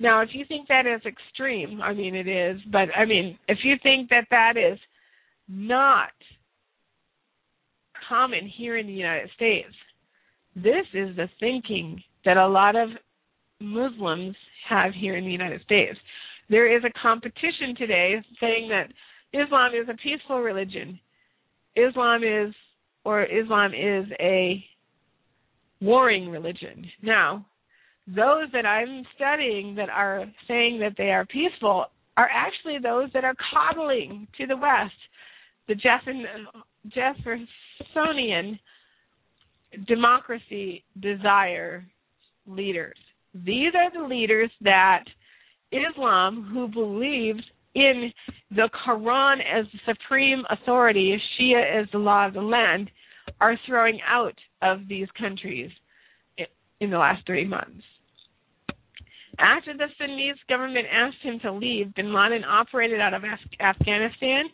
[0.00, 3.58] Now, if you think that is extreme, I mean it is, but I mean, if
[3.64, 4.78] you think that that is
[5.48, 6.10] not
[8.08, 9.74] common here in the United States,
[10.54, 12.88] this is the thinking that a lot of
[13.60, 14.36] Muslims
[14.68, 15.98] have here in the United States.
[16.50, 18.92] There is a competition today saying that
[19.38, 20.98] Islam is a peaceful religion.
[21.76, 22.54] Islam is,
[23.04, 24.64] or Islam is a
[25.80, 26.86] warring religion.
[27.02, 27.46] Now,
[28.14, 31.86] those that I'm studying that are saying that they are peaceful
[32.16, 34.94] are actually those that are coddling to the West,
[35.68, 35.74] the
[36.94, 38.58] Jeffersonian
[39.86, 41.84] democracy desire
[42.46, 42.96] leaders.
[43.34, 45.04] These are the leaders that
[45.70, 47.42] Islam, who believes
[47.74, 48.10] in
[48.50, 52.90] the Quran as the supreme authority, Sharia as the law of the land,
[53.40, 55.70] are throwing out of these countries
[56.80, 57.84] in the last three months.
[59.38, 63.22] After the Sudanese government asked him to leave, bin Laden operated out of
[63.60, 64.44] Afghanistan.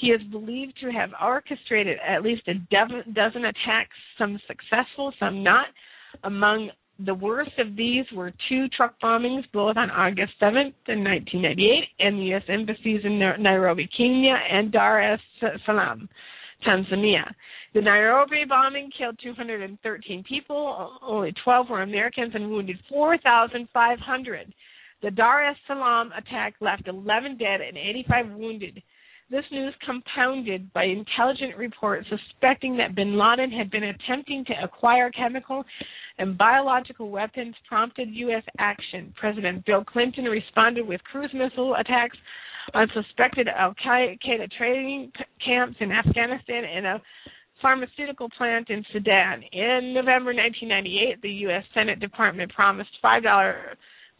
[0.00, 5.66] He is believed to have orchestrated at least a dozen attacks, some successful, some not,
[6.24, 6.70] among
[7.00, 12.18] The worst of these were two truck bombings, both on August 7th in 1998, in
[12.18, 12.42] the U.S.
[12.48, 15.20] embassies in Nairobi, Kenya, and Dar es
[15.66, 16.08] Salaam,
[16.64, 17.34] Tanzania.
[17.74, 24.54] The Nairobi bombing killed 213 people, only 12 were Americans, and wounded 4,500.
[25.02, 28.80] The Dar es Salaam attack left 11 dead and 85 wounded.
[29.28, 35.10] This news compounded by intelligent reports suspecting that bin Laden had been attempting to acquire
[35.10, 35.64] chemical
[36.18, 38.44] and biological weapons prompted U.S.
[38.58, 39.12] action.
[39.16, 42.16] President Bill Clinton responded with cruise missile attacks
[42.72, 45.10] on suspected Al Qaeda training
[45.44, 47.02] camps in Afghanistan and a
[47.62, 49.42] pharmaceutical plant in Sudan.
[49.52, 51.64] In November 1998, the U.S.
[51.74, 53.22] Senate Department promised $5,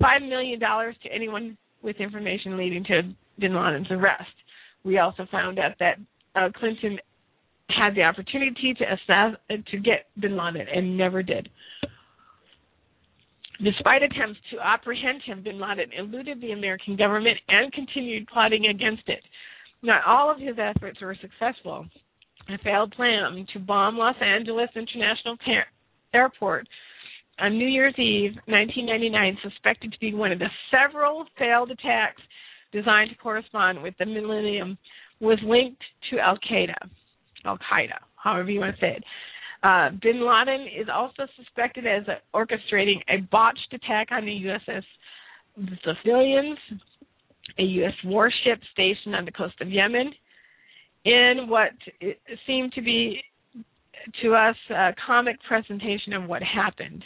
[0.03, 3.03] $5 million to anyone with information leading to
[3.39, 4.31] bin Laden's arrest.
[4.85, 5.99] We also found out that
[6.35, 6.99] uh, Clinton
[7.69, 9.39] had the opportunity to assess
[9.71, 11.49] to get bin Laden and never did.
[13.63, 19.09] Despite attempts to apprehend him, bin Laden eluded the American government and continued plotting against
[19.09, 19.23] it.
[19.83, 21.87] Not all of his efforts were successful.
[22.49, 25.37] A failed plan to bomb Los Angeles International
[26.13, 26.69] Airport
[27.39, 32.23] on New Year's Eve, 1999, suspected to be one of the several failed attacks
[32.73, 34.77] designed to correspond with the millennium,
[35.21, 36.75] was linked to Al Qaeda.
[37.45, 39.05] Al Qaeda, however you want to say it.
[39.63, 42.03] Uh, bin Laden is also suspected as
[42.35, 44.83] orchestrating a botched attack on the USS
[45.57, 46.59] The Sullivans,
[47.59, 47.95] a U.S.
[48.05, 50.13] warship stationed on the coast of Yemen,
[51.05, 51.71] in what
[52.47, 53.23] seemed to be
[54.23, 57.05] to us a comic presentation of what happened,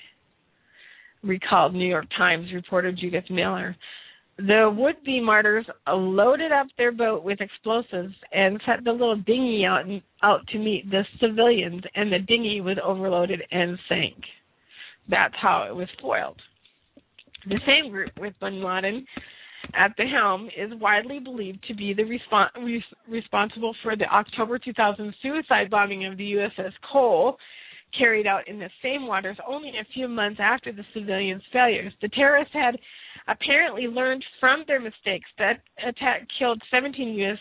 [1.23, 3.77] recalled New York Times reporter Judith Miller.
[4.39, 9.65] The would be martyrs loaded up their boat with explosives and set the little dinghy
[9.65, 9.85] out,
[10.23, 14.15] out to meet The Sullivans, and the dinghy was overloaded and sank.
[15.09, 16.41] That's how it was foiled.
[17.49, 19.05] The same group with bin Laden
[19.75, 24.59] at the helm is widely believed to be the respons- res- responsible for the October
[24.59, 27.37] 2000 suicide bombing of the USS Cole,
[27.97, 31.93] carried out in the same waters only a few months after The Sullivans' failures.
[32.03, 32.79] The terrorists had
[33.29, 35.29] apparently learned from their mistakes.
[35.39, 37.39] That attack killed 17 U.S.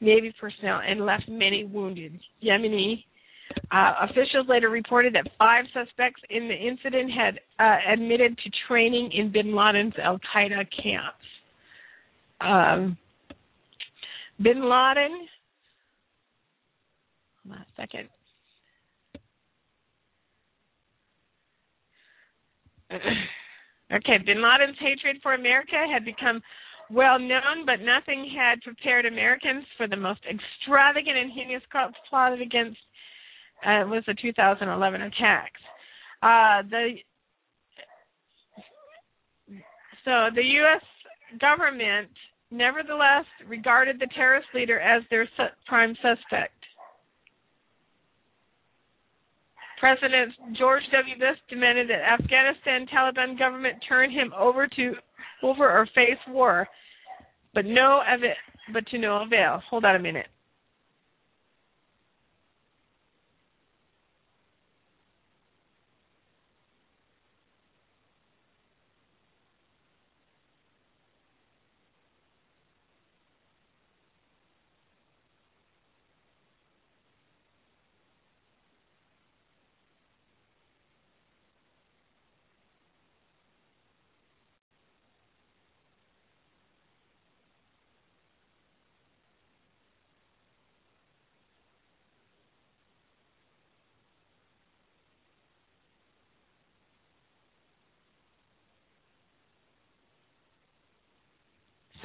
[0.00, 2.18] Navy personnel and left many wounded.
[2.42, 3.04] Yemeni
[3.70, 9.10] uh, officials later reported that five suspects in the incident had uh, admitted to training
[9.12, 11.24] in bin Laden's Al Qaeda camps.
[12.40, 12.96] Um,
[14.42, 15.26] bin Laden,
[17.48, 18.08] last second.
[22.92, 26.42] okay, bin Laden's hatred for America had become
[26.90, 32.42] well known, but nothing had prepared Americans for the most extravagant and heinous plot plotted
[32.42, 32.78] against
[33.64, 35.60] uh, was the 2011 attacks.
[36.22, 36.96] Uh, the
[40.04, 40.82] so the U.S
[41.38, 42.08] government
[42.50, 45.28] nevertheless regarded the terrorist leader as their
[45.66, 46.52] prime suspect.
[49.78, 51.18] President George W.
[51.18, 54.94] Bush demanded that Afghanistan Taliban government turn him over to
[55.42, 56.66] over or face war,
[57.52, 58.00] but no
[58.72, 59.62] but to no avail.
[59.68, 60.26] Hold on a minute.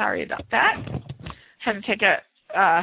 [0.02, 0.78] Sorry about that.
[1.60, 2.82] Had to take a uh,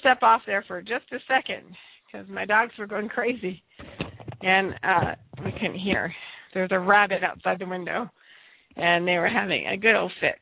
[0.00, 1.64] step off there for just a second
[2.06, 3.62] because my dogs were going crazy,
[4.42, 6.12] and uh, we couldn't hear.
[6.52, 8.10] There's a rabbit outside the window,
[8.76, 10.34] and they were having a good old fit.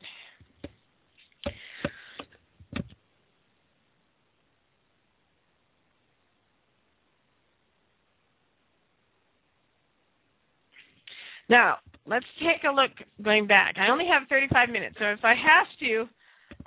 [11.47, 11.77] Now,
[12.07, 12.91] let's take a look
[13.23, 13.75] going back.
[13.77, 16.05] I only have 35 minutes, so if I have to,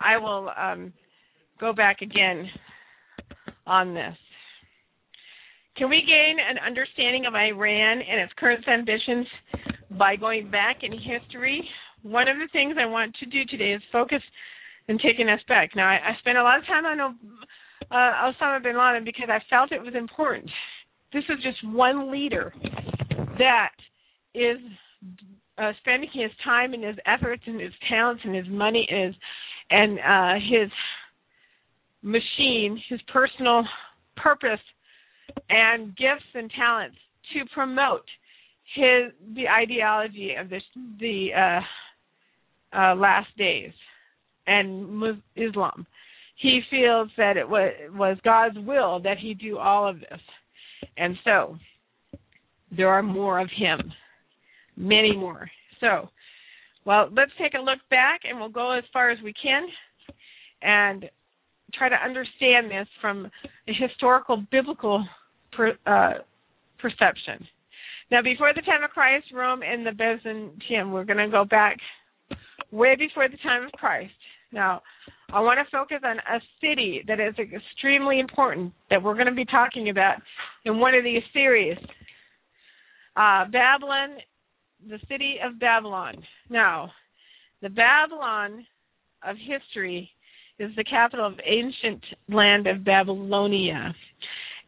[0.01, 0.93] I will um,
[1.61, 2.49] go back again
[3.67, 4.17] on this.
[5.77, 9.27] Can we gain an understanding of Iran and its current ambitions
[9.93, 11.63] by going back in history?
[12.03, 14.23] One of the things I want to do today is focus
[14.89, 15.71] and taking us back.
[15.77, 17.01] Now, I, I spent a lot of time on
[17.91, 20.51] uh, Osama bin Laden because I felt it was important.
[21.13, 22.53] This is just one leader
[23.39, 23.73] that
[24.35, 24.59] is
[25.59, 29.15] uh, spending his time and his efforts and his talents and his money and his
[29.71, 30.71] and uh, his
[32.03, 33.65] machine, his personal
[34.17, 34.61] purpose
[35.51, 36.97] and gifts and talents
[37.33, 38.05] to promote
[38.75, 40.63] his the ideology of this,
[41.01, 41.61] the uh,
[42.77, 43.73] uh, last days
[44.47, 45.87] and Islam.
[46.37, 50.21] He feels that it was was God's will that he do all of this,
[50.97, 51.57] and so
[52.77, 53.93] there are more of him,
[54.79, 55.51] many more.
[55.81, 56.09] So,
[56.85, 59.67] well, let's take a look back, and we'll go as far as we can,
[60.63, 61.05] and
[61.75, 63.31] try to understand this from
[63.69, 65.07] a historical biblical
[65.53, 66.15] per, uh,
[66.79, 67.47] perception.
[68.11, 71.77] Now, before the time of Christ, Rome and the Byzantium, we're going to go back
[72.71, 74.13] way before the time of Christ.
[74.51, 74.81] Now,
[75.31, 79.35] I want to focus on a city that is extremely important that we're going to
[79.35, 80.17] be talking about
[80.65, 81.77] in one of these series.
[83.15, 84.17] Uh, Babylon,
[84.87, 86.15] the city of Babylon.
[86.51, 86.91] Now,
[87.63, 88.67] the Babylon
[89.27, 90.11] of history
[90.59, 93.95] is the capital of ancient land of Babylonia.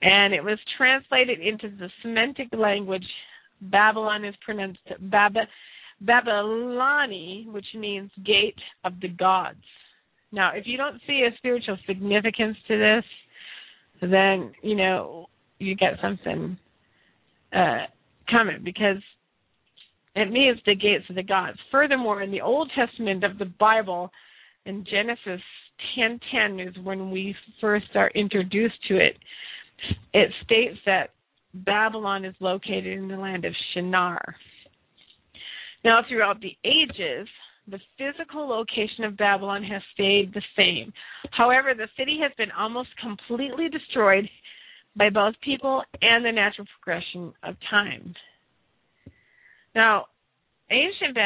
[0.03, 3.05] And it was translated into the Semitic language.
[3.61, 5.37] Babylon is pronounced Bab-
[6.05, 9.59] Babyloni, which means gate of the gods.
[10.33, 13.05] Now, if you don't see a spiritual significance to this,
[14.01, 15.27] then, you know,
[15.59, 16.57] you get something
[17.53, 17.85] uh,
[18.31, 19.03] coming because
[20.17, 21.59] it means the gates of the gods.
[21.71, 24.11] Furthermore, in the Old Testament of the Bible,
[24.67, 25.41] in Genesis
[25.97, 29.17] 10:10 is when we first are introduced to it.
[30.13, 31.11] It states that
[31.55, 34.37] Babylon is located in the land of Shinar.
[35.85, 37.29] Now, throughout the ages,
[37.67, 40.93] the physical location of Babylon has stayed the same.
[41.31, 44.29] However, the city has been almost completely destroyed
[44.97, 48.15] by both people and the natural progression of time.
[49.75, 50.07] Now,
[50.71, 51.17] ancient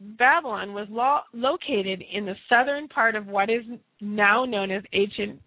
[0.00, 3.62] Babylon was lo- located in the southern part of what is
[4.00, 5.40] now known as ancient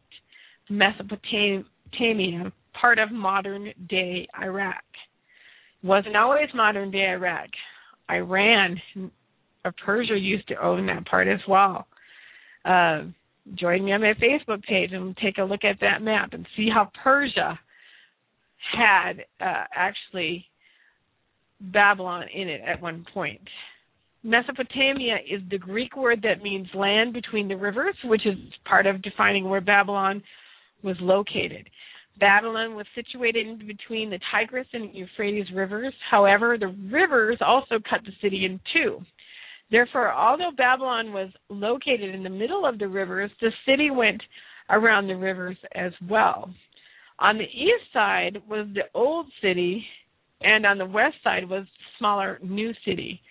[0.70, 4.84] Mesopotamia, part of modern day Iraq.
[5.84, 7.50] Wasn't always modern day Iraq.
[8.10, 8.80] Iran
[9.64, 11.88] or Persia used to own that part as well.
[12.64, 13.04] Uh,
[13.56, 16.70] join me on my Facebook page and take a look at that map and see
[16.74, 17.60] how Persia
[18.76, 20.46] had uh, actually
[21.60, 23.42] Babylon in it at one point.
[24.24, 28.36] Mesopotamia is the Greek word that means land between the rivers, which is
[28.66, 30.22] part of defining where Babylon
[30.84, 31.70] was located.
[32.20, 35.94] Babylon was situated in between the Tigris and Euphrates rivers.
[36.10, 39.02] However, the rivers also cut the city in two.
[39.70, 44.22] Therefore, although Babylon was located in the middle of the rivers, the city went
[44.70, 46.50] around the rivers as well.
[47.20, 49.86] On the east side was the old city,
[50.42, 51.66] and on the west side was
[51.98, 53.22] smaller new city.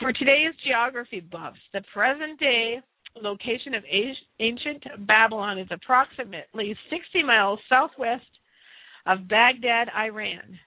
[0.00, 2.80] For today's geography buffs, the present day
[3.22, 3.84] location of
[4.40, 8.24] ancient Babylon is approximately 60 miles southwest
[9.06, 10.58] of Baghdad, Iran,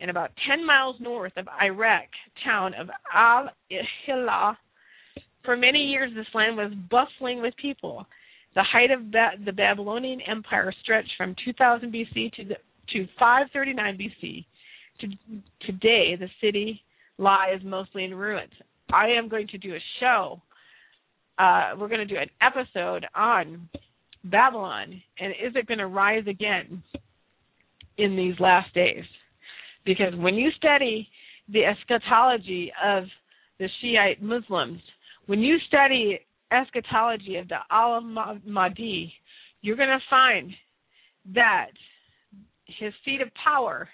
[0.00, 2.04] and about 10 miles north of Iraq
[2.44, 3.48] town of Al
[4.04, 4.58] Hillah.
[5.44, 8.06] For many years, this land was bustling with people.
[8.54, 12.56] The height of ba- the Babylonian Empire stretched from 2000 BC to, the,
[12.92, 14.44] to 539 BC.
[15.00, 15.08] To,
[15.60, 16.82] today, the city
[17.18, 18.52] lies mostly in ruins.
[18.92, 20.40] I am going to do a show.
[21.38, 23.68] Uh, we're going to do an episode on
[24.24, 26.82] Babylon and is it going to rise again
[27.98, 29.04] in these last days?
[29.84, 31.08] Because when you study
[31.48, 33.04] the eschatology of
[33.58, 34.80] the Shiite Muslims,
[35.26, 36.20] when you study
[36.50, 39.12] eschatology of the Al Mahdi,
[39.62, 40.50] you're going to find
[41.34, 41.70] that
[42.66, 43.88] his seat of power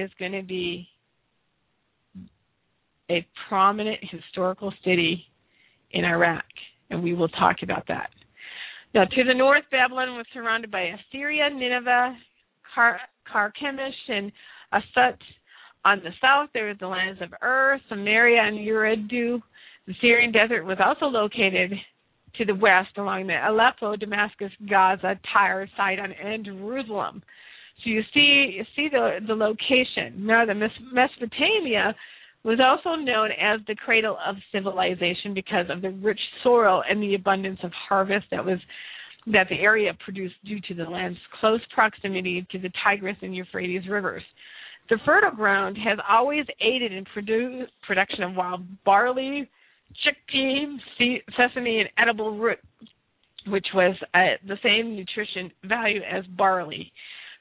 [0.00, 0.88] is going to be
[3.10, 5.24] a prominent historical city
[5.92, 6.44] in Iraq,
[6.90, 8.10] and we will talk about that.
[8.94, 12.16] Now, to the north, Babylon was surrounded by Assyria, Nineveh,
[12.74, 13.00] Car-
[13.32, 14.32] Carchemish, and
[14.72, 15.16] Asut.
[15.84, 19.40] On the south, there was the lands of Ur, Samaria, and Eridu.
[19.86, 21.72] The Syrian desert was also located
[22.36, 27.22] to the west along the Aleppo, Damascus, Gaza, Tyre, Sidon, and Jerusalem.
[27.82, 30.26] So you see, see the the location.
[30.26, 31.94] Now, the Mesopotamia
[32.42, 37.14] was also known as the cradle of civilization because of the rich soil and the
[37.14, 38.58] abundance of harvest that was
[39.26, 43.86] that the area produced due to the land's close proximity to the Tigris and Euphrates
[43.88, 44.22] rivers.
[44.88, 49.48] The fertile ground has always aided in produ- production of wild barley,
[50.04, 50.78] chickpea,
[51.36, 52.58] sesame, and edible root,
[53.46, 56.90] which was uh, the same nutrition value as barley.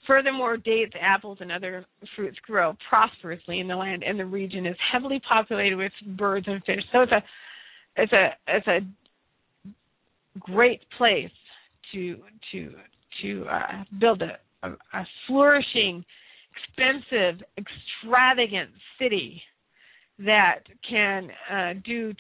[0.10, 1.86] Furthermore, dates, apples, and other
[2.16, 6.64] fruits grow prosperously in the land, and the region is heavily populated with birds and
[6.64, 6.82] fish.
[6.92, 7.24] So it's a
[7.96, 8.80] it's a it's a
[10.40, 11.30] great place
[11.94, 12.18] to
[12.52, 12.74] to
[13.22, 16.04] to uh, build a, a, a flourishing,
[16.56, 19.40] expensive, extravagant city
[20.26, 22.14] that can uh, do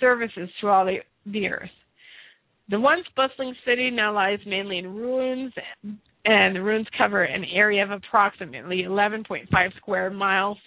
[0.00, 1.70] services to all the, the earth.
[2.70, 5.52] The once bustling city now lies mainly in ruins,
[6.30, 10.58] and the ruins cover an area of approximately 11.5 square miles.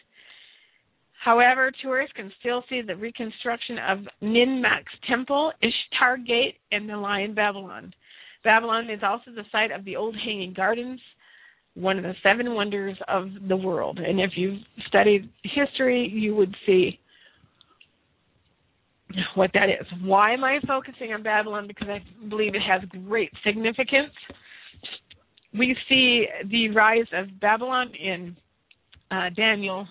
[1.24, 7.34] However, tourists can still see the reconstruction of Ninmah's temple, Ishtar Gate, and the Lion
[7.34, 7.94] Babylon.
[8.44, 11.00] Babylon is also the site of the old Hanging Gardens,
[11.76, 14.00] one of the seven wonders of the world.
[14.00, 17.00] And if you've studied history, you would see
[19.36, 19.88] what that is.
[20.02, 21.68] Why am I focusing on Babylon?
[21.68, 24.12] Because I believe it has great significance.
[25.58, 28.36] We see the rise of Babylon in
[29.12, 29.88] uh, Daniel,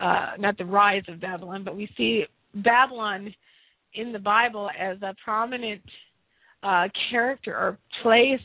[0.00, 2.24] uh, not the rise of Babylon, but we see
[2.54, 3.34] Babylon
[3.94, 5.82] in the Bible as a prominent
[6.62, 8.40] uh, character or place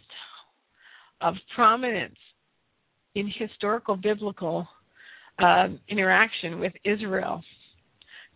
[1.22, 2.18] of prominence
[3.16, 4.68] in historical biblical
[5.40, 7.42] uh, interaction with Israel.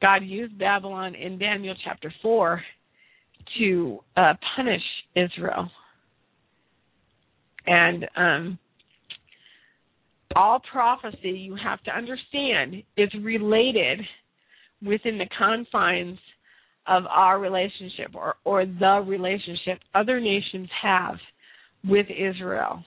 [0.01, 2.61] God used Babylon in Daniel chapter 4
[3.57, 4.81] to uh, punish
[5.15, 5.69] Israel.
[7.65, 8.59] And um,
[10.35, 14.01] all prophecy, you have to understand, is related
[14.85, 16.17] within the confines
[16.87, 21.15] of our relationship or, or the relationship other nations have
[21.87, 22.83] with Israel.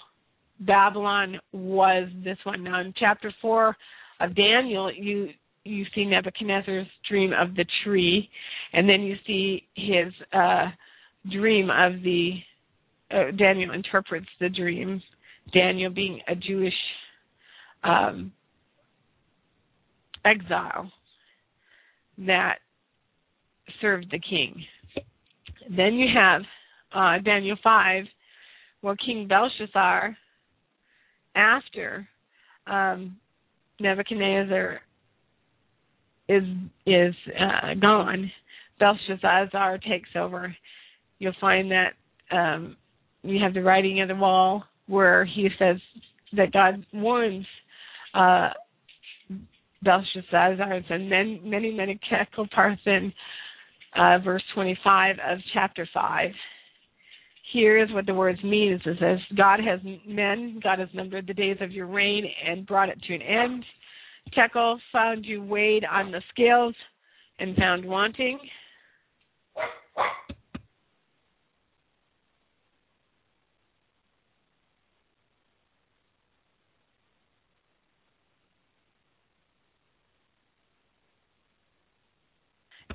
[0.60, 2.64] Babylon was this one.
[2.64, 3.76] Now in chapter four
[4.20, 5.28] of Daniel, you
[5.64, 8.28] you see Nebuchadnezzar's dream of the tree,
[8.72, 10.68] and then you see his uh,
[11.30, 12.34] dream of the.
[13.10, 15.02] Uh, Daniel interprets the dream.
[15.52, 16.74] Daniel being a Jewish
[17.84, 18.32] um,
[20.24, 20.90] exile
[22.18, 22.56] that
[23.80, 24.64] served the king.
[25.68, 26.42] Then you have
[26.94, 28.04] uh, Daniel 5,
[28.80, 30.16] where King Belshazzar,
[31.34, 32.08] after
[32.66, 33.16] um,
[33.80, 34.80] Nebuchadnezzar
[36.28, 36.42] is
[36.86, 38.30] is uh, gone,
[38.80, 40.54] Belshazzar takes over.
[41.18, 41.92] You'll find that
[42.30, 42.76] um,
[43.28, 45.76] you have the writing on the wall where he says
[46.36, 47.46] that God warns
[48.14, 48.50] uh,
[49.82, 53.12] Belshazzar and then Mene Mene Tekel Parsin
[53.96, 56.30] uh, verse 25 of chapter 5.
[57.52, 58.72] Here is what the words mean.
[58.72, 62.88] It says, God has men, God has numbered the days of your reign and brought
[62.88, 63.64] it to an end.
[64.34, 66.74] Tekel found you weighed on the scales
[67.38, 68.38] and found wanting.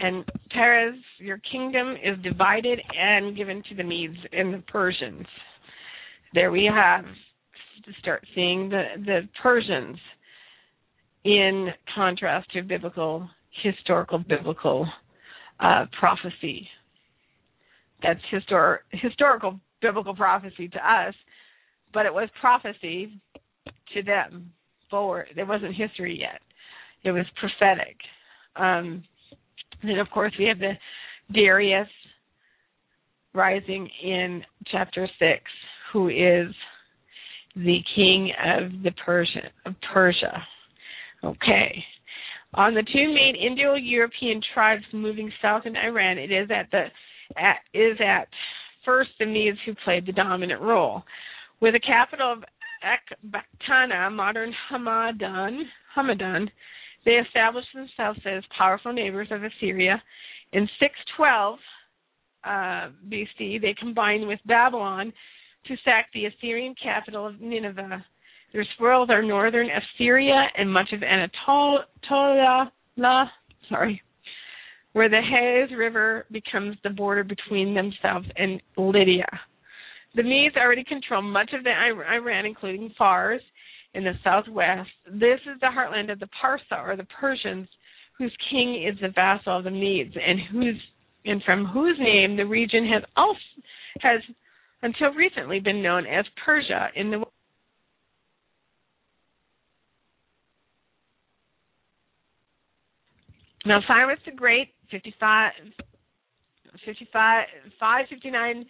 [0.01, 5.27] And Peres, your kingdom is divided and given to the Medes and the Persians.
[6.33, 9.97] There we have to start seeing the, the Persians
[11.23, 13.29] in contrast to biblical,
[13.61, 14.87] historical biblical
[15.59, 16.67] uh, prophecy.
[18.01, 21.13] That's histor- historical biblical prophecy to us,
[21.93, 23.19] but it was prophecy
[23.93, 24.51] to them
[24.89, 25.27] forward.
[25.35, 26.41] It wasn't history yet.
[27.03, 27.97] It was prophetic.
[28.55, 29.03] Um,
[29.83, 30.73] and of course, we have the
[31.33, 31.87] Darius
[33.33, 35.43] rising in chapter six,
[35.93, 36.53] who is
[37.55, 40.41] the king of the Persian of Persia.
[41.23, 41.83] Okay.
[42.53, 46.87] On the two main Indo-European tribes moving south in Iran, it is at the
[47.37, 48.27] at, is at
[48.83, 51.03] first the Medes who played the dominant role.
[51.61, 52.43] With the capital of
[52.83, 55.61] Ekbatana, modern Hamadan,
[55.95, 56.49] Hamadan,
[57.05, 60.01] they established themselves as powerful neighbors of Assyria.
[60.53, 61.59] In 612
[62.43, 65.13] uh, BC, they combined with Babylon
[65.67, 68.03] to sack the Assyrian capital of Nineveh.
[68.53, 72.71] Their spoils are northern Assyria and much of Anatolia,
[73.69, 74.01] sorry,
[74.93, 79.27] where the Halys River becomes the border between themselves and Lydia.
[80.15, 83.41] The Medes already control much of the Iran, including Fars,
[83.93, 84.89] in the southwest.
[85.05, 87.67] This is the heartland of the Parsa or the Persians,
[88.17, 90.81] whose king is the vassal of the Medes, and whose
[91.25, 93.39] and from whose name the region has also
[93.99, 94.21] has
[94.81, 97.23] until recently been known as Persia in the
[103.63, 105.51] Now Cyrus the Great, 55,
[106.83, 107.45] 55
[107.79, 108.65] 559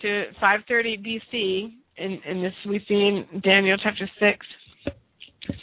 [0.00, 4.46] to 530 BC, in, in this we see in Daniel chapter six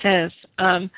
[0.02, 0.90] says um,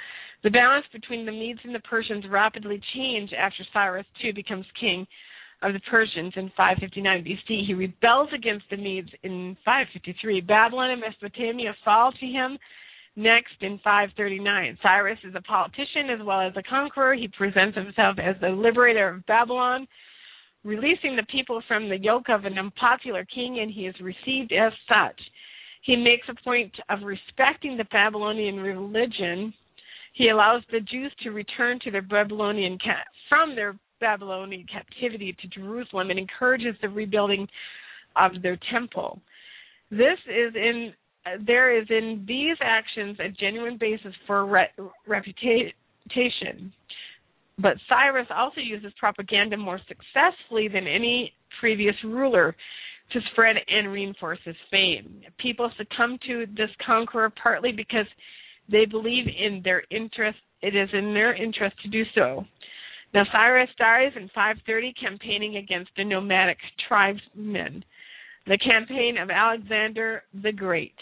[0.44, 5.08] the balance between the Medes and the Persians rapidly changed after Cyrus II becomes king
[5.62, 7.66] of the Persians in 559 BC.
[7.66, 10.42] He rebels against the Medes in 553.
[10.42, 12.58] Babylon and Mesopotamia fall to him
[13.16, 14.78] next in 539.
[14.84, 17.16] Cyrus is a politician as well as a conqueror.
[17.16, 19.88] He presents himself as the liberator of Babylon,
[20.66, 24.74] releasing the people from the yoke of an unpopular king, and he is received as
[24.90, 25.22] such.
[25.84, 29.54] He makes a point of respecting the Babylonian religion.
[30.14, 32.80] He allows the Jews to return to their Babylonian
[33.30, 37.48] from their Babylonian captivity to Jerusalem and encourages the rebuilding
[38.16, 39.22] of their temple.
[39.92, 40.94] This is in
[41.46, 44.70] there is in these actions a genuine basis for re-
[45.08, 45.74] reputation.
[47.58, 52.56] But Cyrus also uses propaganda more successfully than any previous ruler
[53.12, 55.22] to spread and reinforce his fame.
[55.38, 58.08] People succumb to this conqueror partly because
[58.70, 62.44] they believe in their interest it is in their interest to do so.
[63.14, 67.84] Now Cyrus dies in 530 campaigning against the nomadic tribesmen.
[68.48, 70.96] The campaign of Alexander the Great.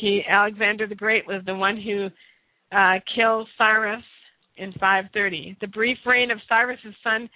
[0.00, 2.08] He Alexander the Great was the one who
[2.76, 4.04] uh, killed Cyrus
[4.58, 5.56] in 530.
[5.60, 7.28] The brief reign of Cyrus's son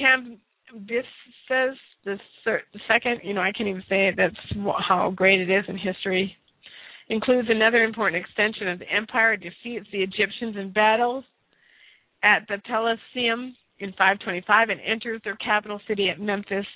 [0.00, 4.14] Cambyses the, the second, you know, I can't even say it.
[4.16, 4.36] That's
[4.88, 6.34] how great it is in history.
[7.08, 9.36] Includes another important extension of the empire.
[9.36, 11.24] Defeats the Egyptians in battles
[12.22, 16.66] at the Pelusium in 525 and enters their capital city at Memphis.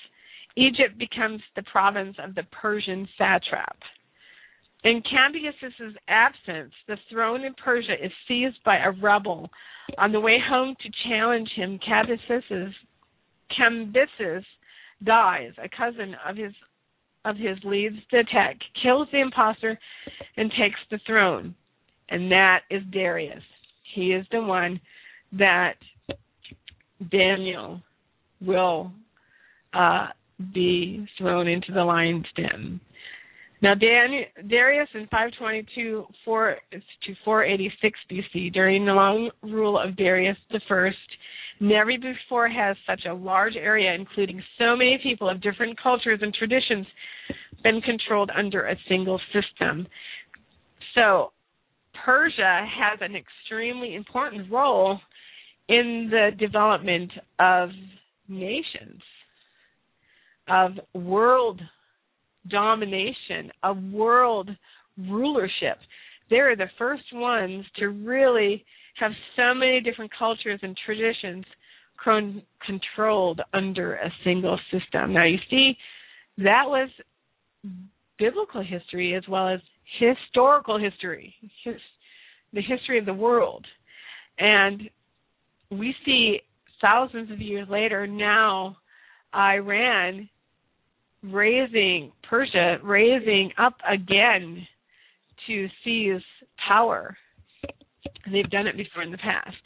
[0.56, 3.76] Egypt becomes the province of the Persian satrap.
[4.84, 9.50] In Cambyses' absence, the throne in Persia is seized by a rebel.
[9.96, 12.72] On the way home to challenge him, Cambyses,
[13.58, 14.44] Cambyses
[15.02, 15.52] dies.
[15.62, 16.52] A cousin of his
[17.24, 19.78] of his leads the attack, kills the impostor,
[20.36, 21.54] and takes the throne.
[22.10, 23.42] And that is Darius.
[23.94, 24.78] He is the one
[25.32, 25.76] that
[27.10, 27.80] Daniel
[28.42, 28.92] will
[29.72, 30.08] uh,
[30.52, 32.78] be thrown into the lion's den.
[33.64, 34.10] Now, Dan,
[34.50, 40.98] Darius in 522 4 to 486 BC, during the long rule of Darius the First,
[41.60, 46.34] Never before has such a large area, including so many people of different cultures and
[46.34, 46.86] traditions,
[47.62, 49.86] been controlled under a single system.
[50.94, 51.32] So,
[52.04, 54.98] Persia has an extremely important role
[55.70, 57.70] in the development of
[58.28, 59.00] nations,
[60.48, 61.62] of world
[62.48, 64.50] domination, of world
[64.98, 65.78] rulership.
[66.30, 68.64] They're the first ones to really
[68.96, 71.44] have so many different cultures and traditions
[72.02, 75.12] con- controlled under a single system.
[75.12, 75.76] Now, you see,
[76.38, 76.88] that was
[78.18, 79.60] biblical history as well as
[79.98, 81.34] historical history,
[81.64, 81.74] his,
[82.52, 83.64] the history of the world.
[84.38, 84.82] And
[85.70, 86.40] we see
[86.80, 88.76] thousands of years later now
[89.34, 90.28] Iran
[91.32, 94.66] raising Persia raising up again
[95.46, 96.22] to seize
[96.68, 97.16] power
[98.30, 99.56] They've done it before in the past.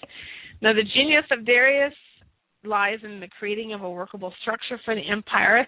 [0.60, 1.94] Now, the genius of Darius
[2.64, 5.66] lies in the creating of a workable structure for the empire.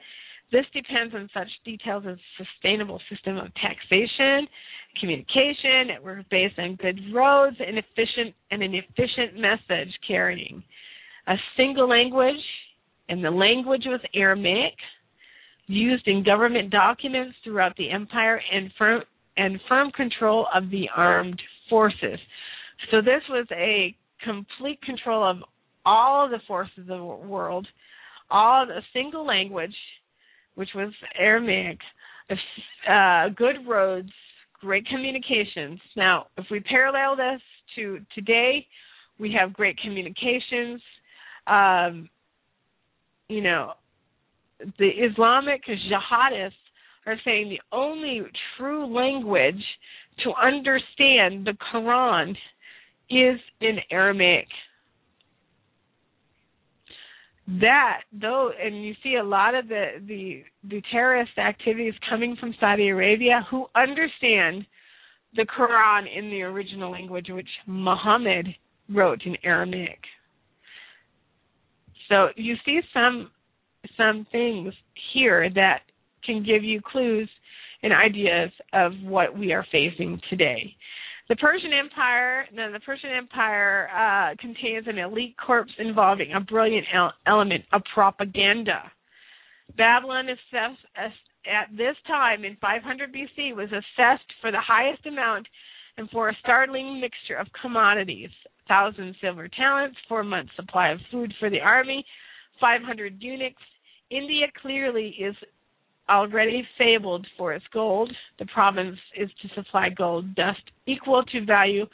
[0.50, 4.48] This depends on such details as a sustainable system of taxation,
[4.98, 10.62] communication, network based on good roads, and efficient and an efficient message carrying.
[11.28, 12.42] A single language,
[13.08, 14.74] and the language was Aramaic,
[15.70, 19.02] used in government documents throughout the empire, and firm
[19.36, 22.18] and firm control of the armed forces.
[22.90, 23.94] So this was a
[24.24, 25.38] complete control of
[25.86, 27.66] all of the forces of the world,
[28.30, 29.74] all a single language,
[30.56, 31.78] which was Aramaic,
[32.88, 34.10] uh, good roads,
[34.60, 35.80] great communications.
[35.96, 37.40] Now, if we parallel this
[37.76, 38.66] to today,
[39.18, 40.82] we have great communications.
[41.46, 42.10] Um,
[43.28, 43.72] you know,
[44.78, 46.52] the Islamic jihadists
[47.06, 48.22] are saying the only
[48.56, 49.62] true language
[50.24, 52.30] to understand the Quran
[53.10, 54.48] is in Aramaic.
[57.60, 62.54] That though, and you see a lot of the, the the terrorist activities coming from
[62.60, 64.64] Saudi Arabia who understand
[65.34, 68.46] the Quran in the original language, which Muhammad
[68.88, 69.98] wrote in Aramaic.
[72.08, 73.30] So you see some
[74.00, 74.72] some things
[75.12, 75.80] here that
[76.24, 77.28] can give you clues
[77.82, 80.74] and ideas of what we are facing today.
[81.28, 86.86] The Persian Empire, no, the Persian Empire uh, contains an elite corps involving a brilliant
[86.92, 88.90] el- element of propaganda.
[89.76, 95.46] Babylon at this time in 500 BC was assessed for the highest amount
[95.96, 98.30] and for a startling mixture of commodities:
[98.66, 102.04] thousand silver talents, four months' supply of food for the army,
[102.60, 103.62] 500 eunuchs.
[104.10, 105.34] India clearly is
[106.08, 108.12] already fabled for its gold.
[108.38, 111.86] The province is to supply gold dust equal to value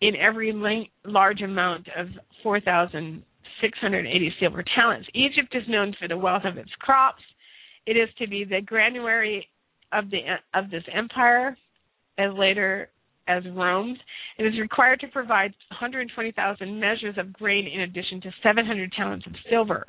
[0.00, 0.52] in every
[1.04, 2.06] large amount of
[2.42, 5.08] 4,680 silver talents.
[5.14, 7.22] Egypt is known for the wealth of its crops.
[7.86, 9.48] It is to be the granary
[9.92, 10.20] of the
[10.54, 11.56] of this empire,
[12.18, 12.90] as later
[13.26, 13.98] as Rome's.
[14.38, 19.32] It is required to provide 120,000 measures of grain in addition to 700 talents of
[19.50, 19.84] silver.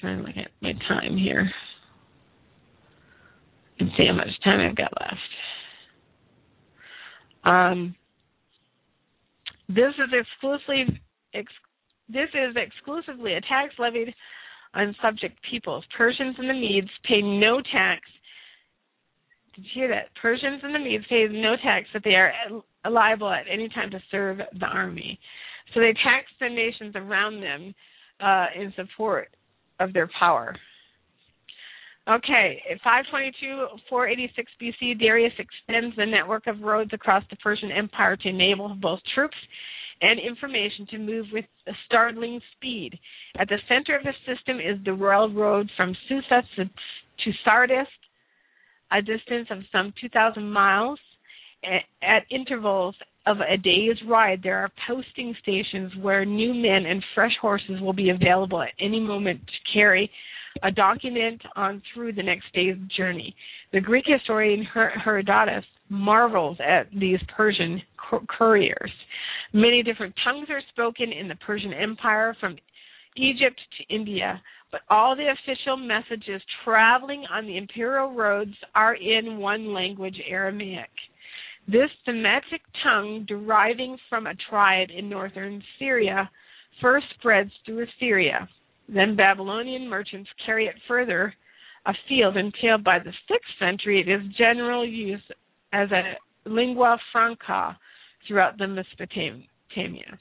[0.00, 1.50] Trying to look at my time here
[3.78, 5.18] and see how much time I've got left.
[7.44, 7.94] Um,
[9.68, 11.00] this is exclusively
[11.34, 11.52] ex,
[12.08, 14.14] this is exclusively a tax levied
[14.74, 15.84] on subject peoples.
[15.96, 18.02] Persians and the Medes pay no tax.
[19.54, 20.08] Did you hear that?
[20.20, 22.32] Persians and the Medes pay no tax that they are
[22.90, 25.18] liable at any time to serve the army.
[25.74, 27.74] So they tax the nations around them
[28.20, 29.28] uh, in support
[29.80, 30.54] of their power.
[32.08, 38.28] Okay, 522 486 BC, Darius extends the network of roads across the Persian Empire to
[38.28, 39.36] enable both troops
[40.00, 41.44] and information to move with
[41.84, 42.98] startling speed.
[43.38, 47.88] At the center of the system is the royal road from Susa to Sardis,
[48.90, 50.98] a distance of some 2,000 miles.
[52.02, 52.94] At intervals
[53.28, 57.92] of a day's ride, there are posting stations where new men and fresh horses will
[57.92, 60.10] be available at any moment to carry
[60.62, 63.36] a document on through the next day's journey.
[63.72, 64.66] The Greek historian
[65.04, 67.82] Herodotus marvels at these Persian
[68.38, 68.90] couriers.
[69.52, 72.56] Many different tongues are spoken in the Persian Empire from
[73.16, 74.40] Egypt to India,
[74.72, 80.90] but all the official messages traveling on the imperial roads are in one language, Aramaic.
[81.70, 86.30] This Semitic tongue, deriving from a tribe in northern Syria,
[86.80, 88.48] first spreads through Assyria.
[88.88, 91.34] Then Babylonian merchants carry it further
[91.84, 95.20] afield until by the 6th century it is general use
[95.74, 96.14] as a
[96.48, 97.78] lingua franca
[98.26, 100.18] throughout the Mesopotamia.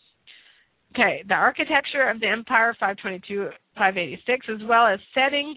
[0.94, 5.56] Okay, the architecture of the empire 522 586 as well as setting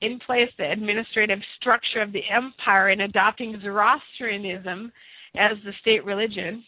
[0.00, 4.90] in place the administrative structure of the empire and adopting Zoroastrianism
[5.36, 6.64] as the state religion,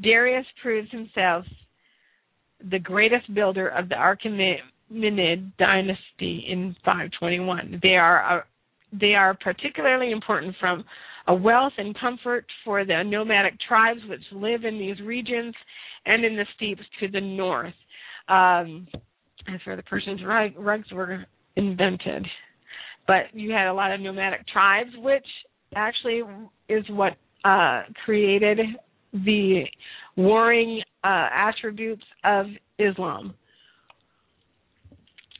[0.00, 1.44] Darius proves himself
[2.70, 7.80] the greatest builder of the Achaemenid dynasty in 521.
[7.82, 8.42] They are uh,
[8.92, 10.84] they are particularly important from
[11.28, 15.54] a wealth and comfort for the nomadic tribes which live in these regions
[16.04, 17.74] and in the steppes to the north.
[18.28, 18.86] Um,
[19.52, 21.24] as for the Persians, rugs were
[21.56, 22.26] invented,
[23.06, 25.26] but you had a lot of nomadic tribes, which
[25.74, 26.22] actually
[26.68, 28.58] is what uh, created
[29.12, 29.64] the
[30.16, 32.46] warring uh, attributes of
[32.78, 33.34] Islam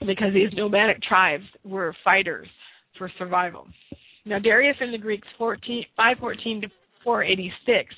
[0.01, 2.49] because these nomadic tribes were fighters
[2.99, 3.67] for survival.
[4.25, 6.69] Now, Darius and the Greeks, 14, 514 to
[7.05, 7.95] 486.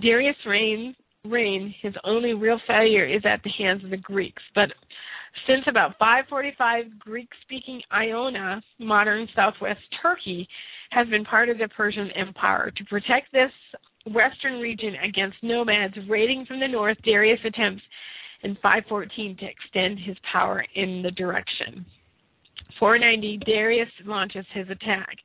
[0.00, 4.42] Darius' reign, reign, his only real failure is at the hands of the Greeks.
[4.54, 4.68] But
[5.46, 10.48] since about 545, Greek speaking Ionia, modern southwest Turkey,
[10.90, 12.72] has been part of the Persian Empire.
[12.76, 13.52] To protect this
[14.06, 17.82] western region against nomads raiding from the north, Darius attempts
[18.42, 21.84] in 514 to extend his power in the direction.
[22.78, 25.16] 490, Darius launches his attack.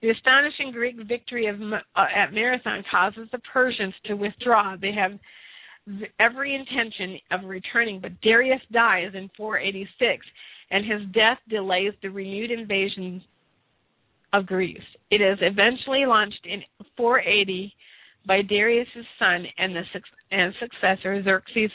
[0.00, 1.78] The astonishing Greek victory of, uh,
[2.14, 4.76] at Marathon causes the Persians to withdraw.
[4.76, 5.18] They have
[6.18, 10.26] every intention of returning, but Darius dies in 486,
[10.70, 13.22] and his death delays the renewed invasion
[14.34, 14.78] of Greece.
[15.10, 16.60] It is eventually launched in
[16.96, 17.72] 480
[18.26, 18.88] by Darius'
[19.18, 19.82] son and the
[20.30, 21.70] and successor Xerxes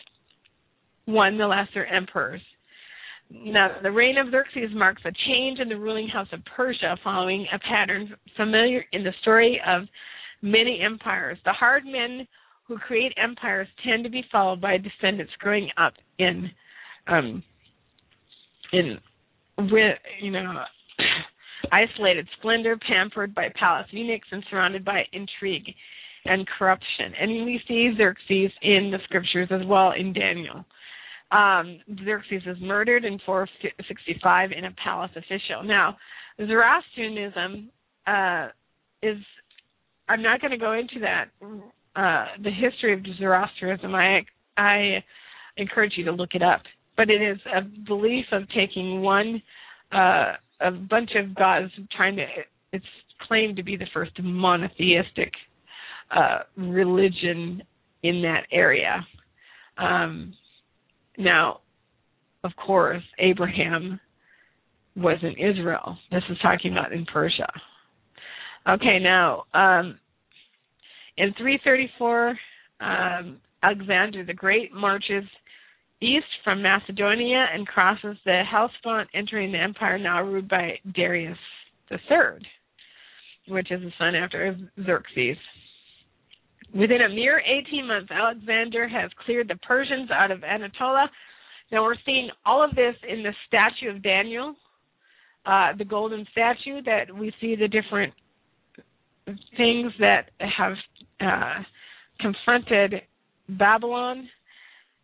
[1.07, 2.41] I, the lesser emperors.
[3.31, 7.45] Now, the reign of Xerxes marks a change in the ruling house of Persia, following
[7.53, 9.83] a pattern familiar in the story of
[10.41, 11.37] many empires.
[11.45, 12.27] The hard men
[12.67, 16.49] who create empires tend to be followed by descendants growing up in,
[17.07, 17.43] um,
[18.73, 18.97] in,
[19.57, 20.63] with you know,
[21.71, 25.73] isolated splendor, pampered by palace eunuchs, and surrounded by intrigue
[26.25, 27.13] and corruption.
[27.19, 30.65] And we see Xerxes in the scriptures as well in Daniel.
[31.31, 35.63] Um, Xerxes is murdered in 465 in a palace official.
[35.63, 35.97] Now,
[36.37, 37.69] Zoroastrianism
[38.07, 38.47] uh,
[39.03, 39.17] is,
[40.07, 41.25] I'm not going to go into that,
[41.95, 43.93] uh, the history of Zoroastrianism.
[43.93, 44.21] I,
[44.57, 45.03] I
[45.57, 46.61] encourage you to look it up.
[46.97, 49.41] But it is a belief of taking one,
[49.91, 52.25] uh, a bunch of gods, trying to.
[52.71, 52.85] It's
[53.27, 55.31] claimed to be the first monotheistic
[56.15, 57.63] uh, religion
[58.03, 59.05] in that area.
[59.77, 60.33] Um,
[61.17, 61.61] now,
[62.43, 63.99] of course, Abraham
[64.95, 65.97] was in Israel.
[66.11, 67.51] This is talking about in Persia.
[68.67, 69.99] Okay, now um,
[71.17, 72.37] in 334,
[72.81, 75.23] um, Alexander the Great marches
[76.01, 81.37] east from Macedonia and crosses the Hellespont, entering the empire now ruled by Darius
[81.91, 82.39] III,
[83.47, 85.37] which is the son after Xerxes.
[86.73, 91.09] Within a mere 18 months, Alexander has cleared the Persians out of Anatolia.
[91.71, 94.55] Now we're seeing all of this in the statue of Daniel,
[95.45, 98.13] uh, the golden statue that we see the different
[99.57, 100.73] things that have
[101.21, 101.63] uh,
[102.19, 103.01] confronted
[103.49, 104.29] Babylon.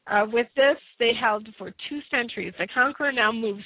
[0.07, 2.53] Uh, with this, they held for two centuries.
[2.59, 3.63] The conqueror now moves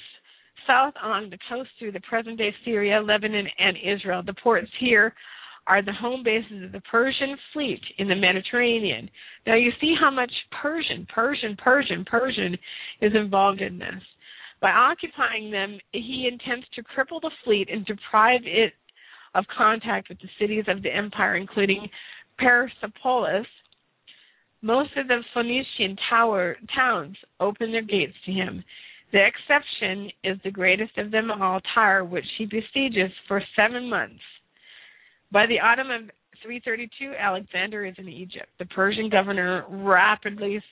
[0.66, 4.22] south along the coast through the present day Syria, Lebanon, and Israel.
[4.24, 5.14] The ports here
[5.66, 9.08] are the home bases of the Persian fleet in the Mediterranean.
[9.46, 12.56] Now you see how much Persian, Persian, Persian, Persian
[13.00, 14.02] is involved in this.
[14.60, 18.72] By occupying them, he intends to cripple the fleet and deprive it
[19.34, 21.88] of contact with the cities of the empire, including
[22.38, 23.46] Persepolis.
[24.62, 28.62] Most of the Phoenician tower, towns open their gates to him.
[29.12, 34.20] The exception is the greatest of them all, Tyre, which he besieges for seven months.
[35.32, 36.02] By the autumn of
[36.42, 38.48] 332, Alexander is in Egypt.
[38.58, 40.62] The Persian governor rapidly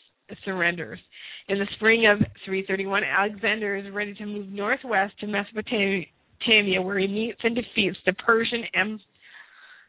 [0.45, 0.99] surrenders.
[1.49, 7.07] In the spring of 331, Alexander is ready to move northwest to Mesopotamia, where he
[7.07, 9.01] meets and defeats the Persian em-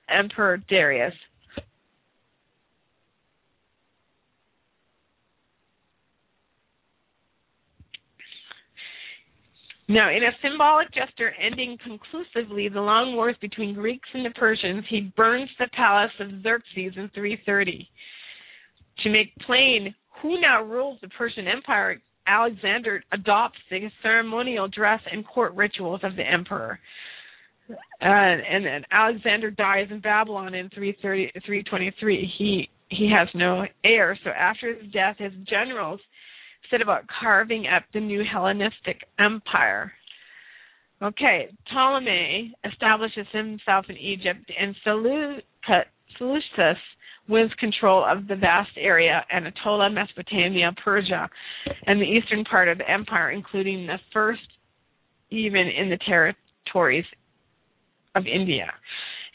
[0.10, 1.14] Emperor Darius.
[9.90, 14.86] Now, in a symbolic gesture ending conclusively the long wars between Greeks and the Persians,
[14.88, 17.90] he burns the palace of Xerxes in 330.
[19.04, 25.26] To make plain who now rules the Persian Empire, Alexander adopts the ceremonial dress and
[25.26, 26.80] court rituals of the emperor.
[27.72, 32.32] Uh, and then Alexander dies in Babylon in 330, 323.
[32.38, 36.00] He he has no heir, so after his death, his generals
[36.70, 39.92] set about carving up the new Hellenistic empire.
[41.02, 46.78] Okay, Ptolemy establishes himself in Egypt, and Seleucus
[47.30, 51.30] wins control of the vast area Anatolia, Mesopotamia, Persia,
[51.86, 54.42] and the eastern part of the empire, including the first
[55.30, 57.06] even in the territories
[58.16, 58.74] of India.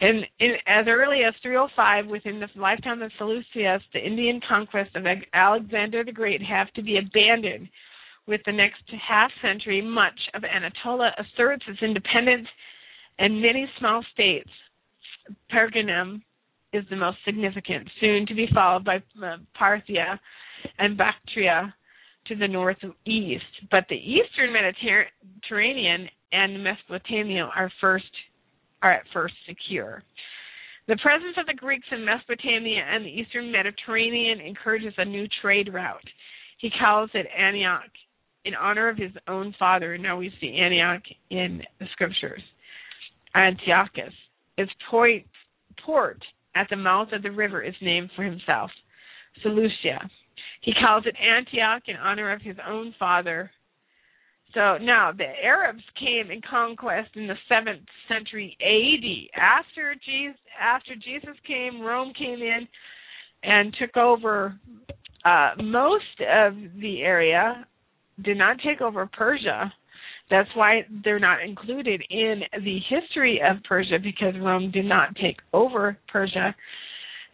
[0.00, 5.04] And in, as early as 305, within the lifetime of Seleucus, the Indian conquest of
[5.32, 7.68] Alexander the Great have to be abandoned.
[8.26, 12.48] With the next half century, much of Anatolia asserts its independence,
[13.18, 14.48] and many small states,
[15.52, 16.22] Pergamum
[16.72, 20.18] is the most significant, soon to be followed by uh, Parthia
[20.78, 21.72] and Bactria
[22.26, 23.44] to the northeast.
[23.70, 28.10] But the eastern Mediterranean and Mesopotamia are first
[28.84, 30.04] are at first secure.
[30.86, 35.72] The presence of the Greeks in Mesopotamia and the eastern Mediterranean encourages a new trade
[35.72, 36.08] route.
[36.58, 37.90] He calls it Antioch
[38.44, 39.94] in honor of his own father.
[39.94, 42.42] And now we see Antioch in the scriptures.
[43.34, 44.12] Antiochus.
[44.58, 46.22] Its port
[46.54, 48.70] at the mouth of the river is named for himself,
[49.42, 50.08] Seleucia.
[50.60, 53.50] He calls it Antioch in honor of his own father,
[54.54, 59.40] so now the Arabs came in conquest in the seventh century AD.
[59.40, 62.66] After Jesus, after Jesus came, Rome came in
[63.42, 64.58] and took over
[65.24, 67.66] uh, most of the area.
[68.24, 69.72] Did not take over Persia.
[70.30, 75.38] That's why they're not included in the history of Persia because Rome did not take
[75.52, 76.54] over Persia.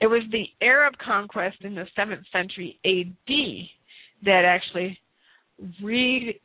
[0.00, 4.98] It was the Arab conquest in the seventh century AD that actually
[5.82, 6.40] re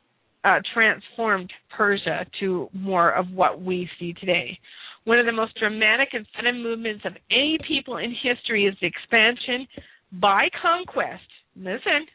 [0.46, 4.58] uh, transformed Persia to more of what we see today.
[5.04, 8.86] One of the most dramatic and sudden movements of any people in history is the
[8.86, 9.66] expansion
[10.12, 11.24] by conquest.
[11.56, 12.06] Listen,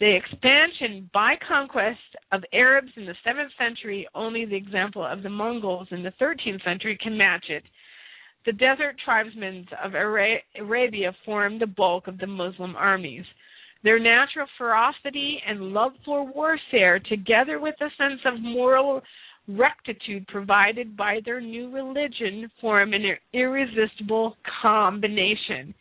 [0.00, 1.98] the expansion by conquest
[2.32, 6.62] of Arabs in the 7th century, only the example of the Mongols in the 13th
[6.64, 7.64] century can match it.
[8.46, 13.24] The desert tribesmen of Arabia formed the bulk of the Muslim armies.
[13.84, 19.02] Their natural ferocity and love for warfare, together with a sense of moral
[19.46, 23.04] rectitude provided by their new religion, form an
[23.34, 25.74] irresistible combination.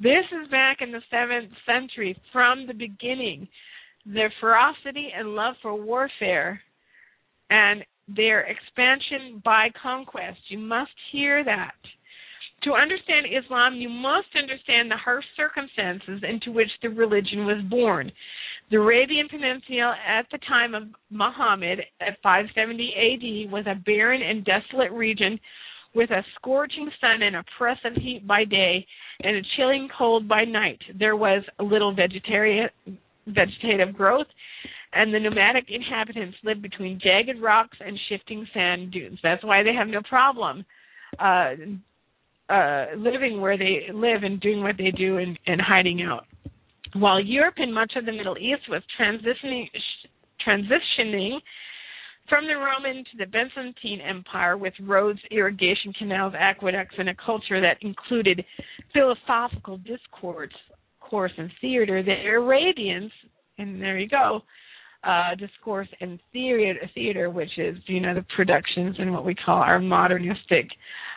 [0.00, 3.48] This is back in the 7th century from the beginning.
[4.06, 6.60] Their ferocity and love for warfare
[7.50, 10.38] and their expansion by conquest.
[10.48, 11.74] You must hear that.
[12.64, 18.12] To understand Islam, you must understand the harsh circumstances into which the religion was born.
[18.70, 24.44] The Arabian Peninsula at the time of Muhammad at 570 AD was a barren and
[24.44, 25.40] desolate region
[25.94, 28.86] with a scorching sun and oppressive heat by day
[29.22, 30.78] and a chilling cold by night.
[30.98, 32.70] There was little vegetative
[33.94, 34.28] growth,
[34.94, 39.18] and the nomadic inhabitants lived between jagged rocks and shifting sand dunes.
[39.22, 40.64] That's why they have no problem
[41.18, 41.50] uh,
[42.52, 46.26] uh, living where they live and doing what they do and, and hiding out.
[46.94, 49.66] While Europe and much of the Middle East was transitioning,
[50.46, 51.38] transitioning
[52.28, 57.60] from the Roman to the Byzantine Empire with roads, irrigation canals, aqueducts, and a culture
[57.60, 58.44] that included
[58.92, 60.52] philosophical discourse
[61.00, 63.12] course and theater, the Arabians,
[63.58, 64.40] and there you go,
[65.04, 69.56] uh, discourse and theater, theater, which is you know the productions and what we call
[69.56, 70.68] our modernistic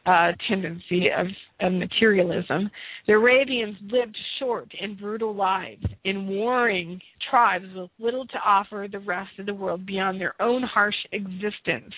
[0.05, 1.27] uh, tendency of,
[1.61, 2.69] of materialism.
[3.07, 6.99] The Arabians lived short and brutal lives in warring
[7.29, 11.93] tribes with little to offer the rest of the world beyond their own harsh existence.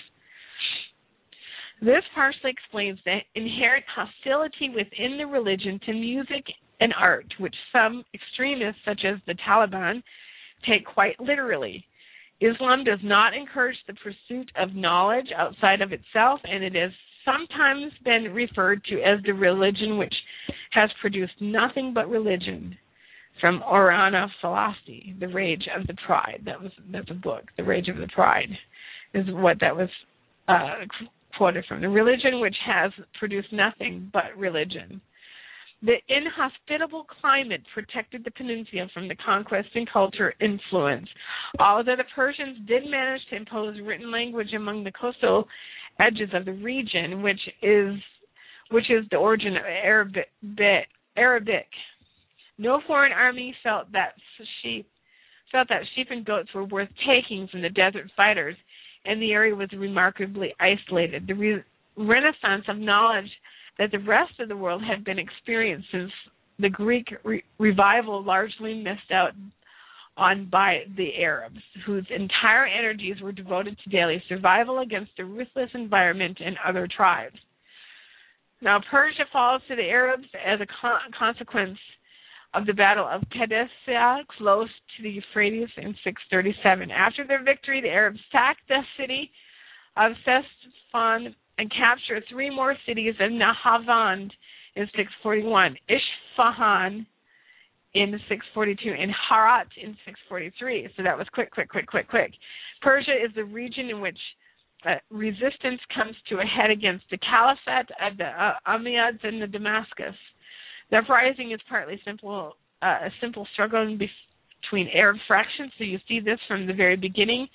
[1.80, 6.44] This partially explains the inherent hostility within the religion to music
[6.80, 10.02] and art, which some extremists, such as the Taliban,
[10.66, 11.84] take quite literally.
[12.40, 16.92] Islam does not encourage the pursuit of knowledge outside of itself, and it has
[17.24, 20.14] sometimes been referred to as the religion which
[20.70, 22.76] has produced nothing but religion.
[23.40, 26.42] From Oriana Fallaci, The Rage of the Pride.
[26.44, 27.44] That was that's a book.
[27.56, 28.50] The Rage of the Pride
[29.14, 29.88] is what that was
[30.48, 30.84] uh,
[31.36, 31.80] quoted from.
[31.80, 35.00] The religion which has produced nothing but religion.
[35.80, 41.08] The inhospitable climate protected the peninsula from the conquest and culture influence.
[41.60, 45.46] Although the Persians did manage to impose written language among the coastal
[46.00, 47.94] edges of the region, which is
[48.70, 50.28] which is the origin of Arabic.
[51.16, 51.66] Arabic.
[52.58, 54.14] No foreign army felt that
[54.62, 54.86] sheep
[55.50, 58.56] felt that sheep and goats were worth taking from the desert fighters,
[59.04, 61.26] and the area was remarkably isolated.
[61.26, 61.64] The re-
[61.96, 63.30] renaissance of knowledge
[63.78, 66.10] that the rest of the world had been experienced since
[66.58, 69.32] the Greek re- revival largely missed out
[70.16, 75.70] on by the Arabs, whose entire energies were devoted to daily survival against a ruthless
[75.74, 77.36] environment and other tribes.
[78.60, 81.78] Now, Persia falls to the Arabs as a con- consequence
[82.54, 86.90] of the Battle of Qadisiyah, close to the Euphrates in 637.
[86.90, 89.30] After their victory, the Arabs sacked the city
[89.96, 94.30] of Ctesiphon and capture three more cities of Nahavand
[94.76, 97.06] in 641, Isfahan
[97.94, 100.88] in 642, and Herat in 643.
[100.96, 102.32] So that was quick, quick, quick, quick, quick.
[102.80, 104.18] Persia is the region in which
[104.86, 109.48] uh, resistance comes to a head against the Caliphate of the uh, Umayyads and the
[109.48, 110.14] Damascus.
[110.90, 115.72] The uprising is partly simple, uh, a simple struggle between Arab fractions.
[115.76, 117.48] So you see this from the very beginning.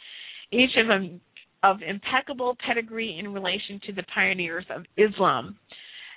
[0.52, 1.22] Each of them
[1.64, 5.58] of impeccable pedigree in relation to the pioneers of Islam.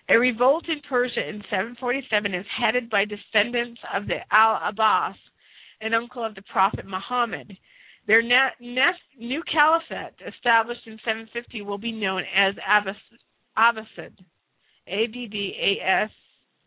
[0.09, 5.17] A revolt in Persia in 747 is headed by descendants of the Al Abbas,
[5.81, 7.57] an uncle of the Prophet Muhammad.
[8.07, 12.97] Their new caliphate, established in 750, will be known as Abbas,
[13.59, 14.13] Abbasid,
[14.87, 16.11] A B B A S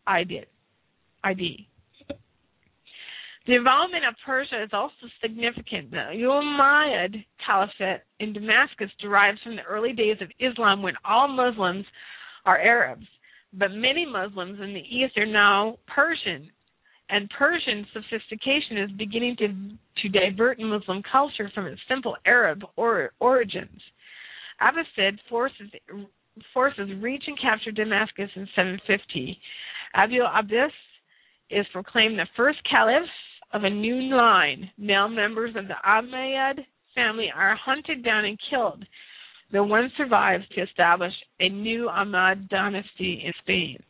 [0.06, 1.68] I D.
[3.46, 4.92] The involvement of Persia is also
[5.22, 5.90] significant.
[5.90, 11.86] The Umayyad Caliphate in Damascus derives from the early days of Islam when all Muslims
[12.44, 13.06] are Arabs,
[13.54, 16.50] but many Muslims in the East are now Persian,
[17.08, 19.48] and Persian sophistication is beginning to,
[20.02, 23.80] to divert Muslim culture from its simple Arab or, origins.
[24.60, 25.70] Abbasid forces,
[26.52, 29.38] forces reach and capture Damascus in 750.
[29.94, 30.72] Abu Abbas
[31.50, 33.08] is proclaimed the first caliph
[33.52, 34.70] of a new line.
[34.78, 36.64] Male members of the Umayyad
[36.94, 38.84] family are hunted down and killed.
[39.52, 43.82] The one survives to establish a new Ahmad dynasty in Spain.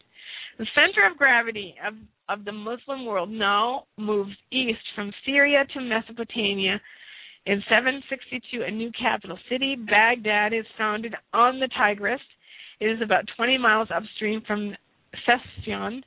[0.59, 1.95] The center of gravity of,
[2.28, 6.81] of the Muslim world now moves east from Syria to Mesopotamia.
[7.47, 12.20] In 762, a new capital city, Baghdad, is founded on the Tigris.
[12.81, 14.74] It is about 20 miles upstream from
[15.27, 16.03] Ctesiphon,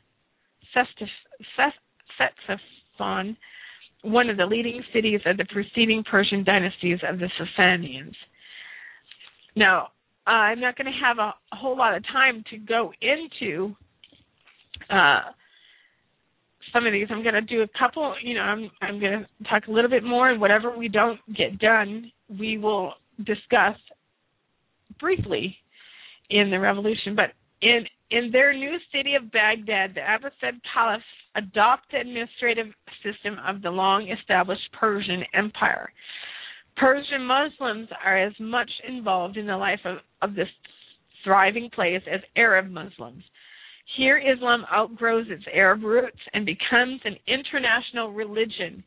[3.00, 8.16] One of the leading cities of the preceding Persian dynasties of the Sasanians.
[9.56, 9.90] Now,
[10.26, 13.76] uh, I'm not going to have a, a, whole lot of time to go into
[14.90, 15.20] uh,
[16.72, 17.08] some of these.
[17.10, 18.16] I'm going to do a couple.
[18.24, 21.20] You know, I'm I'm going to talk a little bit more, and whatever we don't
[21.36, 23.78] get done, we will discuss
[25.00, 25.58] briefly
[26.30, 27.16] in the revolution.
[27.16, 31.02] But in in their new city of Baghdad, the Abbasid Caliph
[31.36, 32.68] adopted the administrative
[33.04, 35.92] system of the long established Persian Empire.
[36.78, 40.48] Persian Muslims are as much involved in the life of, of this
[41.24, 43.24] thriving place as Arab Muslims.
[43.98, 48.84] Here, Islam outgrows its Arab roots and becomes an international religion.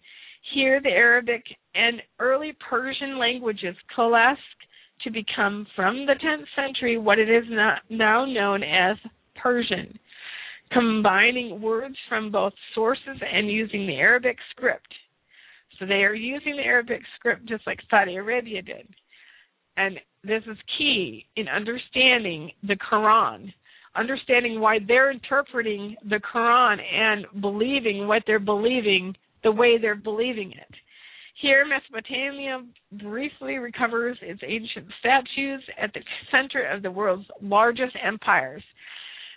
[0.55, 1.45] Here, the Arabic
[1.75, 4.39] and early Persian languages coalesce
[5.03, 7.45] to become, from the 10th century, what it is
[7.91, 8.97] now known as
[9.41, 9.99] Persian,
[10.73, 14.93] combining words from both sources and using the Arabic script.
[15.79, 18.89] So they are using the Arabic script just like Saudi Arabia did.
[19.77, 23.53] And this is key in understanding the Quran
[23.97, 30.53] understanding why they're interpreting the Quran and believing what they're believing the way they're believing
[30.53, 30.75] it.
[31.41, 38.63] Here, Mesopotamia briefly recovers its ancient statues at the center of the world's largest empires.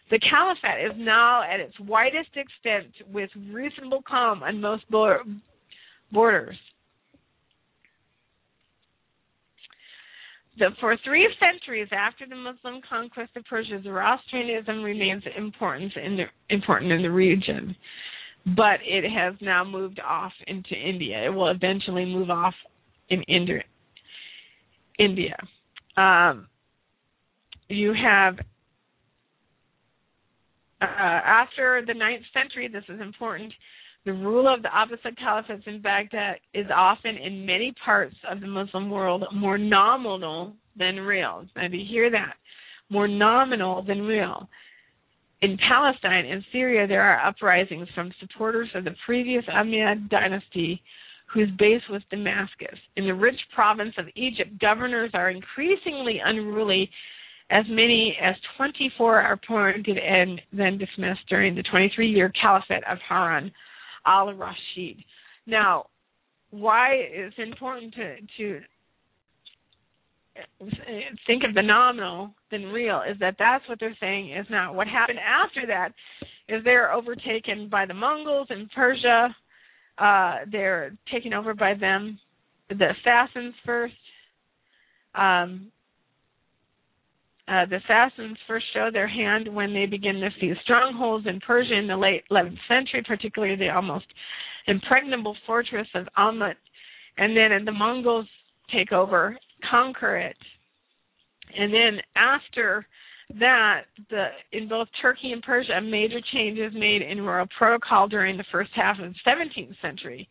[0.10, 6.58] The caliphate is now at its widest extent with reasonable calm on most borders.
[10.80, 16.92] For three centuries after the Muslim conquest of Persia, Zoroastrianism remains important in the, important
[16.92, 17.76] in the region,
[18.58, 21.24] but it has now moved off into India.
[21.26, 22.56] It will eventually move off
[23.10, 23.64] in India.
[24.98, 25.38] India.
[25.96, 26.48] Um,
[27.70, 28.36] you have
[30.82, 32.68] uh, after the ninth century.
[32.68, 33.54] This is important.
[34.06, 38.48] The rule of the Abbasid Caliphate in Baghdad is often, in many parts of the
[38.48, 41.46] Muslim world, more nominal than real.
[41.56, 42.36] Maybe hear that.
[42.90, 44.48] More nominal than real.
[45.42, 50.82] In Palestine and Syria, there are uprisings from supporters of the previous Umayyad dynasty
[51.34, 52.78] whose base was Damascus.
[52.96, 56.90] In the rich province of Egypt, governors are increasingly unruly,
[57.52, 62.98] as many as 24 are appointed and then dismissed during the 23 year caliphate of
[63.08, 63.52] Harun
[64.06, 65.04] al Rashid.
[65.46, 65.88] Now,
[66.52, 68.62] why it's important to to
[71.28, 74.88] think of the nominal than real is that that's what they're saying is not What
[74.88, 75.90] happened after that
[76.48, 79.36] is they're overtaken by the Mongols in Persia.
[79.98, 82.20] Uh, they're taken over by them.
[82.70, 83.94] The assassins first.
[85.16, 85.72] Um,
[87.50, 91.74] uh, the Assassins first show their hand when they begin to seize strongholds in Persia
[91.78, 94.06] in the late 11th century, particularly the almost
[94.68, 96.56] impregnable fortress of Alamut,
[97.18, 98.28] and then the Mongols
[98.72, 99.38] take over,
[99.70, 100.38] conquer it,
[101.58, 102.86] and then after
[103.40, 108.38] that, the in both Turkey and Persia, a major changes made in royal protocol during
[108.38, 110.28] the first half of the 17th century.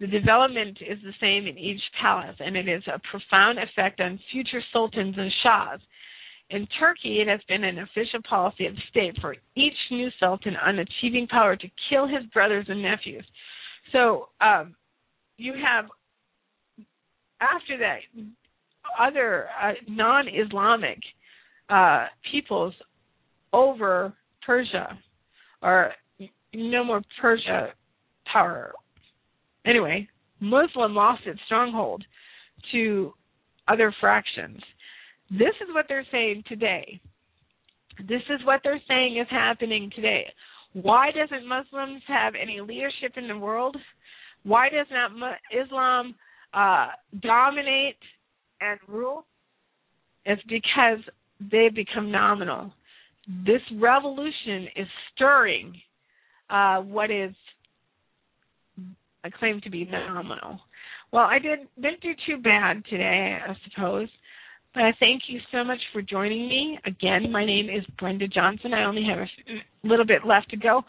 [0.00, 4.18] The development is the same in each palace, and it is a profound effect on
[4.32, 5.80] future sultans and shahs.
[6.52, 10.54] In Turkey, it has been an official policy of the state for each new sultan
[10.56, 13.24] on achieving power to kill his brothers and nephews.
[13.90, 14.74] So um,
[15.38, 15.86] you have,
[17.40, 18.00] after that,
[19.00, 20.98] other uh, non Islamic
[21.70, 22.74] uh, peoples
[23.54, 24.12] over
[24.44, 24.98] Persia,
[25.62, 25.92] or
[26.52, 27.68] no more Persia
[28.30, 28.72] power.
[29.64, 30.06] Anyway,
[30.40, 32.04] Muslim lost its stronghold
[32.72, 33.14] to
[33.68, 34.60] other fractions.
[35.32, 37.00] This is what they're saying today.
[38.06, 40.26] This is what they're saying is happening today.
[40.74, 43.76] Why doesn't Muslims have any leadership in the world?
[44.44, 45.10] Why does not
[45.50, 46.14] Islam
[46.52, 46.88] uh,
[47.22, 47.96] dominate
[48.60, 49.24] and rule?
[50.24, 50.98] It's because
[51.50, 52.72] they've become nominal.
[53.46, 55.74] This revolution is stirring
[56.50, 57.32] uh, what is
[59.38, 60.60] claimed to be nominal.
[61.12, 64.08] Well, I did, didn't do too bad today, I suppose.
[64.74, 66.78] But I thank you so much for joining me.
[66.86, 68.72] Again, my name is Brenda Johnson.
[68.72, 70.82] I only have a little bit left to go.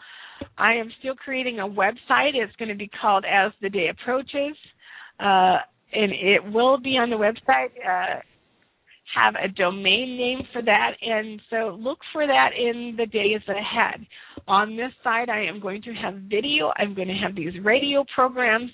[0.56, 2.34] I am still creating a website.
[2.34, 4.56] It's going to be called As the Day Approaches,
[5.20, 5.58] uh,
[5.92, 7.70] and it will be on the website.
[7.86, 8.20] Uh,
[9.14, 14.04] have a domain name for that, and so look for that in the days ahead.
[14.48, 16.72] On this side, I am going to have video.
[16.78, 18.70] I'm going to have these radio programs.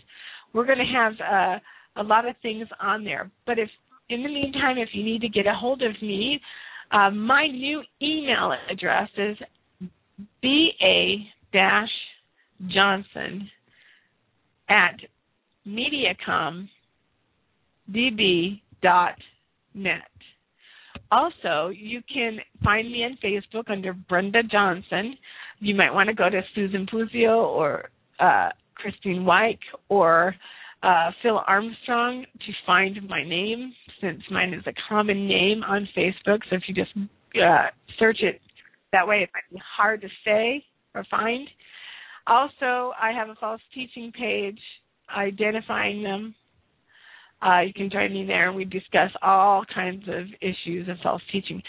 [0.52, 3.30] We're going to have uh, a lot of things on there.
[3.44, 3.68] But if
[4.10, 6.40] in the meantime, if you need to get a hold of me,
[6.92, 9.36] uh, my new email address is
[11.52, 11.90] ba-johnson
[14.68, 14.96] at
[15.66, 16.68] mediacombb.net.
[21.12, 25.16] Also, you can find me on Facebook under Brenda Johnson.
[25.60, 29.58] you might want to go to Susan Puzio or uh, Christine Weick
[29.88, 30.34] or
[30.82, 36.38] uh, Phil Armstrong to find my name, since mine is a common name on Facebook.
[36.48, 37.66] So if you just uh,
[37.98, 38.40] search it
[38.92, 41.48] that way, it might be hard to say or find.
[42.26, 44.58] Also, I have a false teaching page
[45.14, 46.34] identifying them.
[47.42, 48.48] Uh, you can join me there.
[48.48, 51.62] And we discuss all kinds of issues of false teaching.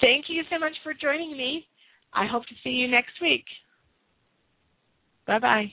[0.00, 1.66] Thank you so much for joining me.
[2.14, 3.44] I hope to see you next week.
[5.26, 5.72] Bye bye.